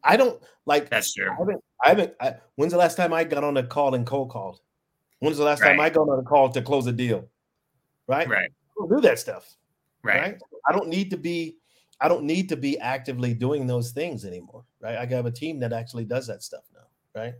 [0.03, 0.91] I don't like.
[0.91, 1.31] That's true.
[1.31, 1.65] I haven't.
[1.85, 2.15] I haven't.
[2.21, 4.61] I, when's the last time I got on a call and cold called?
[5.21, 7.29] When's the last time I got on a call to close a deal?
[8.07, 8.29] Right.
[8.29, 8.51] Right.
[8.89, 9.55] Do that stuff.
[10.03, 10.21] Right.
[10.21, 10.39] right?
[10.69, 11.57] I don't need to be
[12.01, 14.97] I don't need to be actively doing those things anymore, right?
[14.99, 16.87] I have a team that actually does that stuff now,
[17.21, 17.35] right?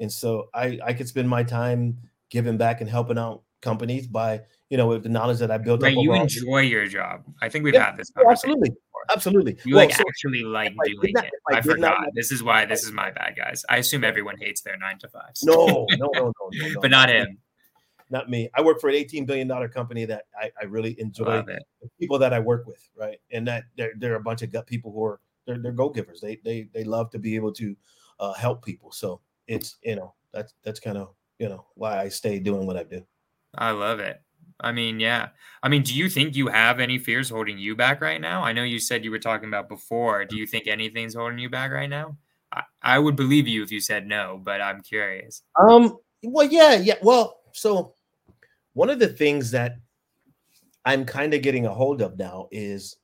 [0.00, 1.98] And so I I could spend my time
[2.30, 5.82] giving back and helping out companies by you know with the knowledge that I built
[5.82, 5.96] Right.
[5.96, 6.02] up.
[6.02, 6.22] You overall.
[6.22, 7.24] enjoy your job.
[7.42, 8.32] I think we've Yeah, had this conversation.
[8.52, 9.04] absolutely, before.
[9.10, 9.58] absolutely.
[9.64, 11.32] You Well, like so- actually like doing not- it.
[11.50, 12.14] I I, did not forgot.
[12.14, 13.64] this is why this is my bad, guys.
[13.68, 15.42] I assume everyone hates their nine to fives.
[15.44, 17.38] no, no, no, no, no, no, but not him.
[18.10, 18.48] Not me.
[18.54, 21.42] I work for an 18 billion dollar company that I, I really enjoy
[22.00, 23.18] people that I work with, right?
[23.30, 26.20] And that they're they're a bunch of gut people who are they're, they're go givers.
[26.20, 27.76] They they they love to be able to
[28.20, 28.92] uh, help people.
[28.92, 32.76] So it's you know that's that's kind of you know why I stay doing what
[32.76, 33.02] I do.
[33.54, 34.20] I love it.
[34.60, 35.28] I mean, yeah.
[35.62, 38.42] I mean, do you think you have any fears holding you back right now?
[38.42, 40.24] I know you said you were talking about before.
[40.24, 42.16] Do you think anything's holding you back right now?
[42.52, 45.42] I, I would believe you if you said no, but I'm curious.
[45.60, 45.98] Um.
[46.24, 46.96] Well, yeah, yeah.
[47.00, 47.94] Well, so
[48.74, 49.76] one of the things that
[50.84, 52.96] I'm kind of getting a hold of now is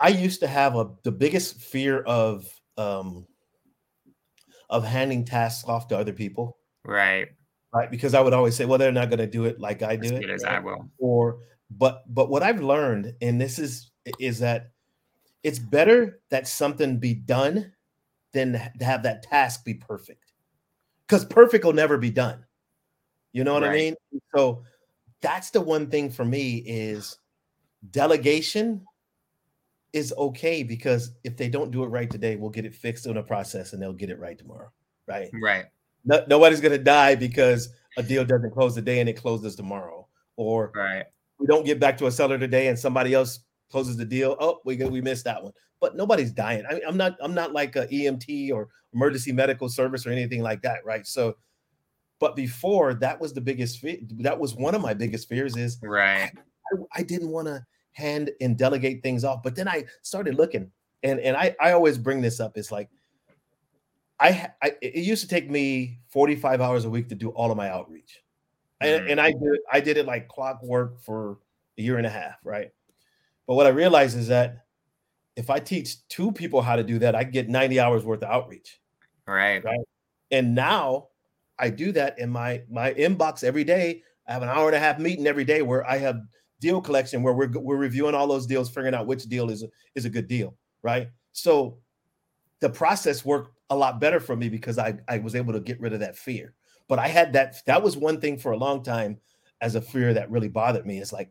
[0.00, 3.26] I used to have a the biggest fear of um
[4.68, 7.28] of handing tasks off to other people, Right.
[7.72, 7.90] right?
[7.90, 10.14] Because I would always say, well, they're not going to do it like I do
[10.16, 10.28] it.
[10.30, 10.54] as right?
[10.56, 10.90] I will.
[10.98, 11.38] or
[11.70, 14.70] but but what I've learned, and this is is that
[15.42, 17.72] it's better that something be done
[18.32, 20.32] than to have that task be perfect.
[21.06, 22.44] Because perfect will never be done.
[23.32, 23.94] You know what I mean?
[24.34, 24.62] So
[25.20, 27.18] that's the one thing for me is
[27.90, 28.84] delegation
[29.92, 33.16] is okay because if they don't do it right today, we'll get it fixed in
[33.16, 34.70] a process and they'll get it right tomorrow.
[35.06, 35.30] Right.
[35.40, 35.66] Right.
[36.04, 40.06] No, nobody's gonna die because a deal doesn't close today and it closes tomorrow.
[40.36, 41.04] Or Right.
[41.38, 44.36] we don't get back to a seller today and somebody else closes the deal.
[44.38, 45.52] Oh, we we missed that one.
[45.80, 46.64] But nobody's dying.
[46.68, 50.42] I mean, I'm not I'm not like a EMT or emergency medical service or anything
[50.42, 51.06] like that, right?
[51.06, 51.36] So,
[52.18, 53.98] but before that was the biggest fear.
[54.20, 56.30] That was one of my biggest fears is Right.
[56.34, 59.42] I, I didn't want to hand and delegate things off.
[59.42, 60.70] But then I started looking,
[61.02, 62.56] and and I I always bring this up.
[62.56, 62.88] It's like
[64.18, 67.56] I, I it used to take me 45 hours a week to do all of
[67.56, 68.22] my outreach,
[68.80, 69.10] and, Mhm.
[69.12, 71.38] and I did I did it like clockwork for
[71.78, 72.70] a year and a half, right?
[73.46, 74.64] But what I realized is that
[75.36, 78.30] if I teach two people how to do that, I get 90 hours worth of
[78.30, 78.80] outreach.
[79.26, 79.62] Right.
[79.62, 79.78] Right.
[80.30, 81.08] And now
[81.58, 84.02] I do that in my my inbox every day.
[84.28, 86.20] I have an hour and a half meeting every day where I have
[86.60, 89.68] deal collection where we're we're reviewing all those deals, figuring out which deal is a,
[89.94, 91.08] is a good deal, right?
[91.32, 91.78] So
[92.60, 95.80] the process worked a lot better for me because I I was able to get
[95.80, 96.54] rid of that fear.
[96.88, 99.18] But I had that that was one thing for a long time
[99.60, 100.98] as a fear that really bothered me.
[100.98, 101.30] It's like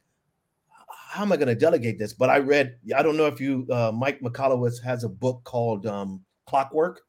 [0.88, 2.14] how am I going to delegate this?
[2.14, 5.86] But I read I don't know if you uh, Mike Michalowicz has a book called
[5.86, 7.02] um, Clockwork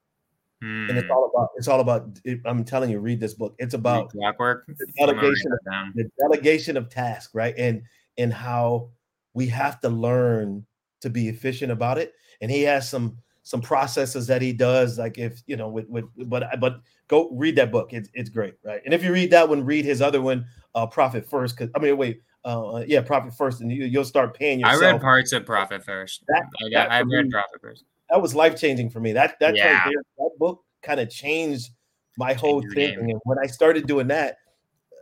[0.63, 3.75] and it's all about it's all about it- i'm telling you read this book it's
[3.75, 4.67] about clockwork.
[4.67, 5.93] the I'm gonna write delegation down.
[5.95, 7.83] the delegation of task right and
[8.19, 8.89] and how
[9.37, 10.65] we have to learn
[11.03, 12.15] to be efficient about it.
[12.41, 16.05] And he has some some processes that he does, like if you know, with with
[16.29, 17.93] but but go read that book.
[17.93, 18.81] It's it's great, right?
[18.85, 21.57] And if you read that one, read his other one, uh, Profit First.
[21.57, 24.83] Because I mean, wait, uh, yeah, Profit First, and you, will start paying yourself.
[24.83, 26.25] I read parts of Profit First.
[26.29, 27.85] That, I, got, I read Profit First.
[28.11, 29.13] That was life changing for me.
[29.13, 29.73] That that yeah.
[29.73, 31.71] right there, that book kind of changed
[32.17, 33.11] my whole thinking.
[33.11, 34.37] And when I started doing that,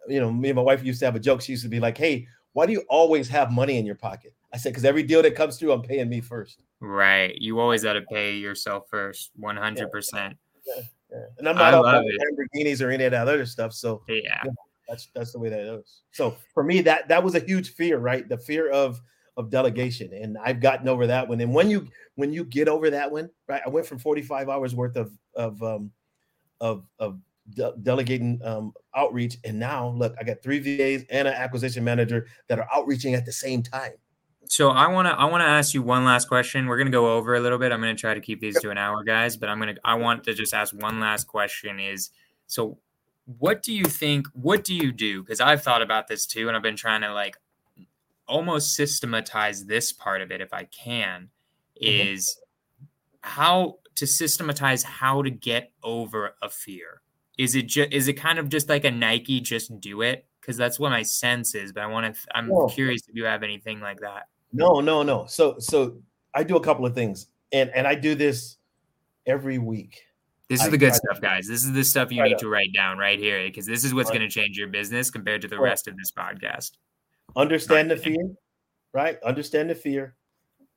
[0.09, 1.41] you know, me and my wife used to have a joke.
[1.43, 4.35] She used to be like, "Hey, why do you always have money in your pocket?"
[4.53, 6.63] I said, "Because every deal that comes through, I'm paying me first.
[6.81, 7.35] Right.
[7.41, 10.37] You always got to pay yourself first, one hundred percent.
[11.39, 13.73] And I'm not about Lamborghinis or any of that other stuff.
[13.73, 14.43] So yeah.
[14.45, 14.55] Know,
[14.89, 16.03] that's that's the way that is.
[16.13, 18.29] So for me, that that was a huge fear, right?
[18.29, 19.01] The fear of
[19.37, 21.41] of delegation, and I've gotten over that one.
[21.41, 23.63] And when you when you get over that one, right?
[23.65, 25.91] I went from 45 hours worth of of um
[26.61, 27.19] of of
[27.53, 29.37] de- delegating um, outreach.
[29.45, 33.25] And now, look, I got three VAs and an acquisition manager that are outreaching at
[33.25, 33.93] the same time.
[34.47, 36.67] So I want to I want to ask you one last question.
[36.67, 37.73] We're going to go over a little bit.
[37.73, 39.39] I'm going to try to keep these to an hour, guys.
[39.39, 41.81] But I'm going to I want to just ask one last question.
[41.81, 42.11] Is
[42.47, 42.79] so,
[43.39, 44.27] what do you think?
[44.35, 45.23] What do you do?
[45.23, 47.39] Because I've thought about this too, and I've been trying to like
[48.27, 51.31] almost systematize this part of it if I can.
[51.83, 52.09] Mm-hmm.
[52.15, 52.39] Is
[53.21, 57.01] how to systematize how to get over a fear
[57.39, 60.27] is it just is it kind of just like a Nike just do it?
[60.41, 61.73] Because that's what my sense is.
[61.73, 62.21] But I want to.
[62.35, 62.67] I'm no.
[62.67, 64.29] curious if you have anything like that.
[64.53, 65.27] No, no, no.
[65.27, 65.99] So so
[66.35, 68.57] I do a couple of things, and and I do this
[69.27, 70.03] every week.
[70.49, 71.49] This is I, the good I, stuff, guys.
[71.49, 74.11] This is the stuff you need to write down right here because this is what's
[74.11, 76.73] going to change your business compared to the rest of this podcast.
[77.37, 78.35] Understand the fear,
[78.93, 79.23] right?
[79.23, 80.17] Understand the fear,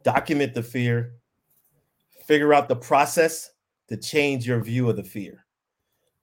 [0.03, 1.13] document the fear,
[2.25, 3.51] figure out the process
[3.89, 5.45] to change your view of the fear.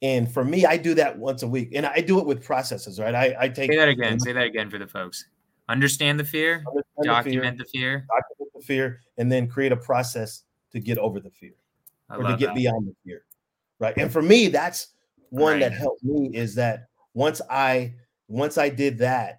[0.03, 3.01] And for me, I do that once a week, and I do it with processes,
[3.01, 3.14] right?
[3.14, 4.20] I, I take say that again.
[4.20, 5.26] Say that again for the folks.
[5.68, 9.72] Understand the fear, Understand document the fear, the fear, document the fear, and then create
[9.72, 11.55] a process to get over the fear
[12.11, 12.55] I or to get that.
[12.55, 13.24] beyond the fear,
[13.78, 13.97] right?
[13.97, 14.89] And for me, that's
[15.30, 15.61] one right.
[15.61, 17.95] that helped me is that once I
[18.28, 19.39] once I did that,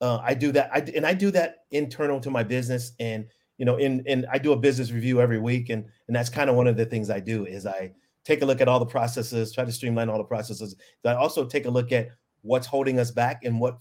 [0.00, 3.26] uh, I do that, I, and I do that internal to my business, and
[3.58, 6.50] you know, in and I do a business review every week, and and that's kind
[6.50, 7.92] of one of the things I do is I
[8.24, 10.76] take a look at all the processes, try to streamline all the processes.
[11.02, 12.08] But also take a look at
[12.42, 13.78] what's holding us back and what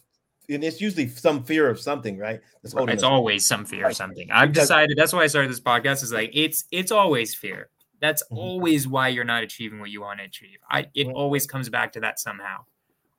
[0.49, 2.39] and it's usually some fear of something, right?
[2.63, 3.47] it's always back.
[3.47, 4.29] some fear of something.
[4.31, 6.03] I've decided that's why I started this podcast.
[6.03, 7.69] Is like it's it's always fear.
[8.01, 8.37] That's mm-hmm.
[8.37, 10.59] always why you're not achieving what you want to achieve.
[10.69, 12.65] I it always comes back to that somehow.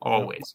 [0.00, 0.54] Always.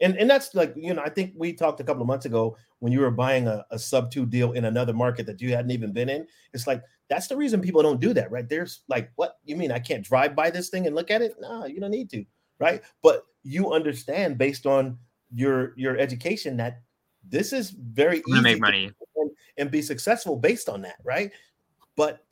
[0.00, 2.56] And and that's like, you know, I think we talked a couple of months ago
[2.78, 5.70] when you were buying a, a sub two deal in another market that you hadn't
[5.72, 6.26] even been in.
[6.54, 8.48] It's like that's the reason people don't do that, right?
[8.48, 9.72] There's like, what you mean?
[9.72, 11.34] I can't drive by this thing and look at it?
[11.40, 12.24] No, you don't need to,
[12.58, 12.82] right?
[13.02, 14.98] But you understand based on
[15.34, 16.80] your your education that
[17.28, 21.30] this is very easy to make money and, and be successful based on that, right?
[21.96, 22.24] But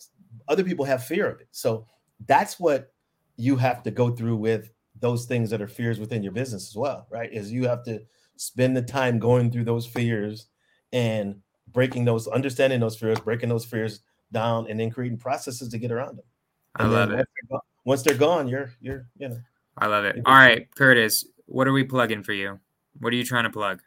[0.49, 1.87] other people have fear of it, so
[2.27, 2.93] that's what
[3.37, 4.71] you have to go through with
[5.01, 7.33] those things that are fears within your business as well, right?
[7.33, 8.01] Is you have to
[8.37, 10.47] spend the time going through those fears
[10.93, 11.41] and
[11.73, 14.01] breaking those, understanding those fears, breaking those fears
[14.33, 16.25] down and then creating processes to get around them.
[16.79, 17.27] And I love it.
[17.85, 19.39] Once they're, gone, you're you're you know.
[19.79, 20.21] I love it.
[20.27, 22.59] All right, Curtis, what are we plugging for you?
[23.01, 23.81] What are you trying to plug?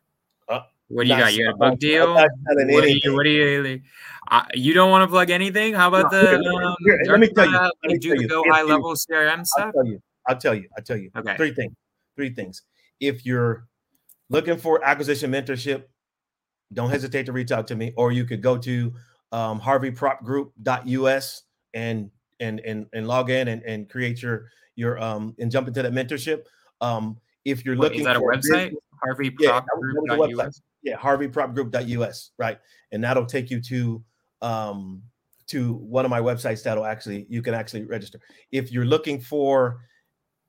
[0.49, 1.33] Uh, what do you got?
[1.33, 2.13] You got a book deal?
[2.13, 3.13] What do you?
[3.13, 3.81] What do you?
[4.29, 5.73] Uh, you don't want to plug anything?
[5.73, 6.37] How about no, the?
[6.63, 7.51] Um, here, let me tell you.
[7.51, 8.27] Let me tell you.
[8.27, 9.65] GoHighLevel CRM stuff.
[9.67, 10.01] I'll tell you.
[10.27, 10.67] I'll tell you.
[10.77, 11.11] I'll tell you.
[11.15, 11.35] Okay.
[11.37, 11.73] Three things.
[12.15, 12.63] Three things.
[12.99, 13.67] If you're
[14.29, 15.83] looking for acquisition mentorship,
[16.73, 18.93] don't hesitate to reach out to me, or you could go to
[19.31, 21.43] um, harveypropgroup.us
[21.73, 25.81] and and and and log in and, and create your your um and jump into
[25.81, 26.45] that mentorship.
[26.81, 28.73] Um, if you're looking, is that a website?
[29.05, 30.61] HarveyPropGroup.us.
[30.83, 32.59] Yeah, HarveyPropGroup.us, right?
[32.91, 34.03] And that'll take you to
[34.41, 35.03] um
[35.47, 38.19] to one of my websites that'll actually you can actually register.
[38.51, 39.81] If you're looking for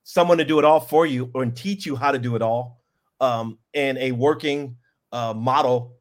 [0.04, 2.42] someone to do it all for you or and teach you how to do it
[2.42, 2.80] all,
[3.20, 4.76] um, and a working
[5.12, 5.96] uh, model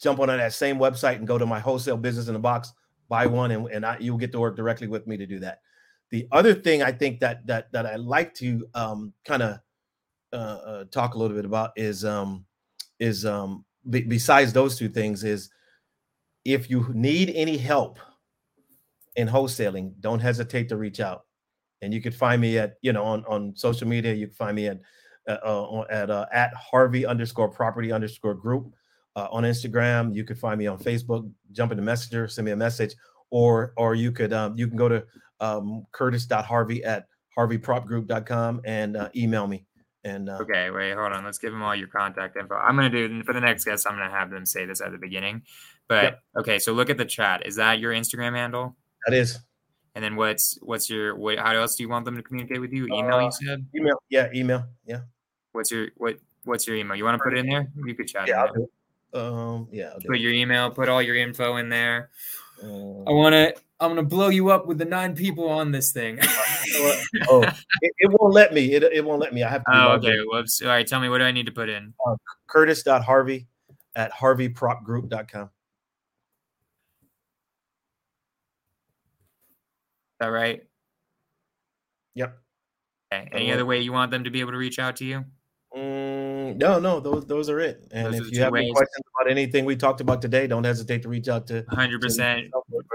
[0.00, 2.72] jump on that same website and go to my wholesale business in the box,
[3.08, 5.60] buy one, and, and I, you'll get to work directly with me to do that.
[6.10, 9.58] The other thing I think that that that I like to um, kind of
[10.32, 12.44] uh, uh, talk a little bit about is um,
[13.00, 15.50] is um, be, besides those two things is
[16.44, 17.98] if you need any help
[19.16, 21.25] in wholesaling, don't hesitate to reach out.
[21.86, 24.12] And you could find me at you know on on social media.
[24.12, 24.80] You can find me at
[25.28, 28.74] uh, uh at uh, at Harvey underscore property underscore group
[29.14, 30.12] uh, on Instagram.
[30.12, 31.30] You could find me on Facebook.
[31.52, 32.96] Jump in the messenger, send me a message,
[33.30, 35.04] or or you could um, you can go to
[35.38, 37.06] um, curtis.harvey at
[37.38, 39.64] harveypropgroup.com and uh, email me
[40.02, 41.24] And uh, okay, wait, hold on.
[41.24, 42.56] Let's give them all your contact info.
[42.56, 43.86] I'm gonna do for the next guest.
[43.88, 45.42] I'm gonna have them say this at the beginning.
[45.88, 46.20] But yep.
[46.40, 47.46] okay, so look at the chat.
[47.46, 48.76] Is that your Instagram handle?
[49.06, 49.38] That is.
[49.96, 51.38] And then what's what's your what?
[51.38, 52.84] How else do you want them to communicate with you?
[52.84, 53.66] Email, uh, you said.
[53.74, 55.00] Email, yeah, email, yeah.
[55.52, 56.18] What's your what?
[56.44, 56.98] What's your email?
[56.98, 57.72] You want to put it in there?
[57.82, 58.28] You could chat.
[58.28, 59.18] Yeah, I'll do it.
[59.18, 59.94] Um, yeah.
[60.06, 60.70] Put your email.
[60.70, 62.10] Put all your info in there.
[62.62, 63.54] Um, I want to.
[63.80, 66.18] I'm gonna blow you up with the nine people on this thing.
[67.30, 67.42] oh,
[67.80, 68.74] it, it, won't let me.
[68.74, 69.44] It, it won't let me.
[69.44, 69.70] I have to.
[69.72, 70.18] Oh, okay.
[70.26, 70.60] Whoops.
[70.60, 70.86] All right.
[70.86, 71.94] Tell me what do I need to put in?
[72.06, 72.16] Uh,
[72.48, 73.46] Curtis.harvey
[73.94, 75.48] at harveypropgroup.com.
[80.20, 80.62] that right?
[82.14, 82.38] Yep.
[83.12, 83.28] Okay.
[83.32, 85.24] Any other way you want them to be able to reach out to you?
[85.76, 87.86] Mm, no, no, those those are it.
[87.90, 88.62] And those if you have ways.
[88.62, 92.00] any questions about anything we talked about today, don't hesitate to reach out to 100.
[92.00, 92.50] percent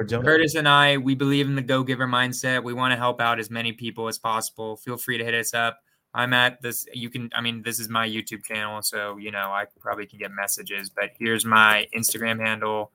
[0.09, 2.63] Curtis and I, we believe in the go giver mindset.
[2.63, 4.77] We want to help out as many people as possible.
[4.77, 5.79] Feel free to hit us up.
[6.13, 6.85] I'm at this.
[6.93, 10.19] You can, I mean, this is my YouTube channel, so you know I probably can
[10.19, 10.89] get messages.
[10.89, 12.91] But here's my Instagram handle.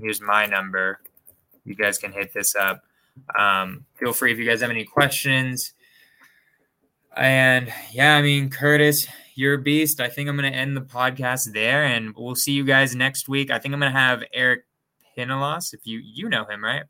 [0.00, 1.00] Here's my number.
[1.64, 2.82] You guys can hit this up.
[3.38, 5.74] Um, feel free if you guys have any questions.
[7.16, 10.00] And yeah, I mean, Curtis, you're a beast.
[10.00, 13.28] I think I'm going to end the podcast there, and we'll see you guys next
[13.28, 13.50] week.
[13.50, 14.64] I think I'm going to have Eric
[15.16, 15.72] Pinalos.
[15.74, 16.84] If you you know him, right?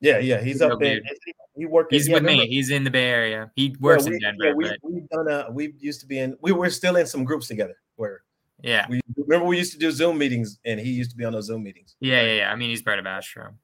[0.00, 1.00] Yeah, yeah, he's, he's up there.
[1.24, 1.92] He, he worked.
[1.92, 2.48] He's yeah, with remember, me.
[2.48, 3.50] He's in the Bay Area.
[3.54, 4.44] He works yeah, we, in Denver.
[4.44, 5.50] Yeah, we, we've done a.
[5.50, 6.36] We used to be in.
[6.40, 7.76] We were still in some groups together.
[7.96, 8.22] Where
[8.62, 11.32] yeah, we remember we used to do Zoom meetings, and he used to be on
[11.32, 11.96] those Zoom meetings.
[12.00, 12.52] Yeah, yeah, yeah.
[12.52, 13.54] I mean, he's part of Astro.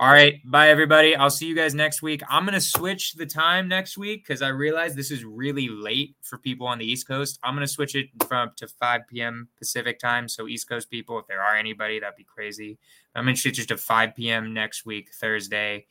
[0.00, 0.40] All right.
[0.44, 1.16] Bye, everybody.
[1.16, 2.22] I'll see you guys next week.
[2.28, 6.16] I'm going to switch the time next week because I realize this is really late
[6.22, 7.38] for people on the East Coast.
[7.42, 9.48] I'm going to switch it from to 5 p.m.
[9.58, 10.28] Pacific time.
[10.28, 12.78] So, East Coast people, if there are anybody, that'd be crazy.
[13.14, 14.52] I'm going to switch it to 5 p.m.
[14.52, 15.86] next week, Thursday.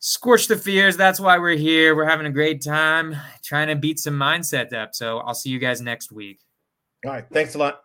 [0.00, 0.96] Skorch the fears.
[0.96, 1.94] That's why we're here.
[1.94, 4.94] We're having a great time trying to beat some mindset up.
[4.94, 6.40] So, I'll see you guys next week.
[7.04, 7.24] All right.
[7.30, 7.82] Thanks a lot.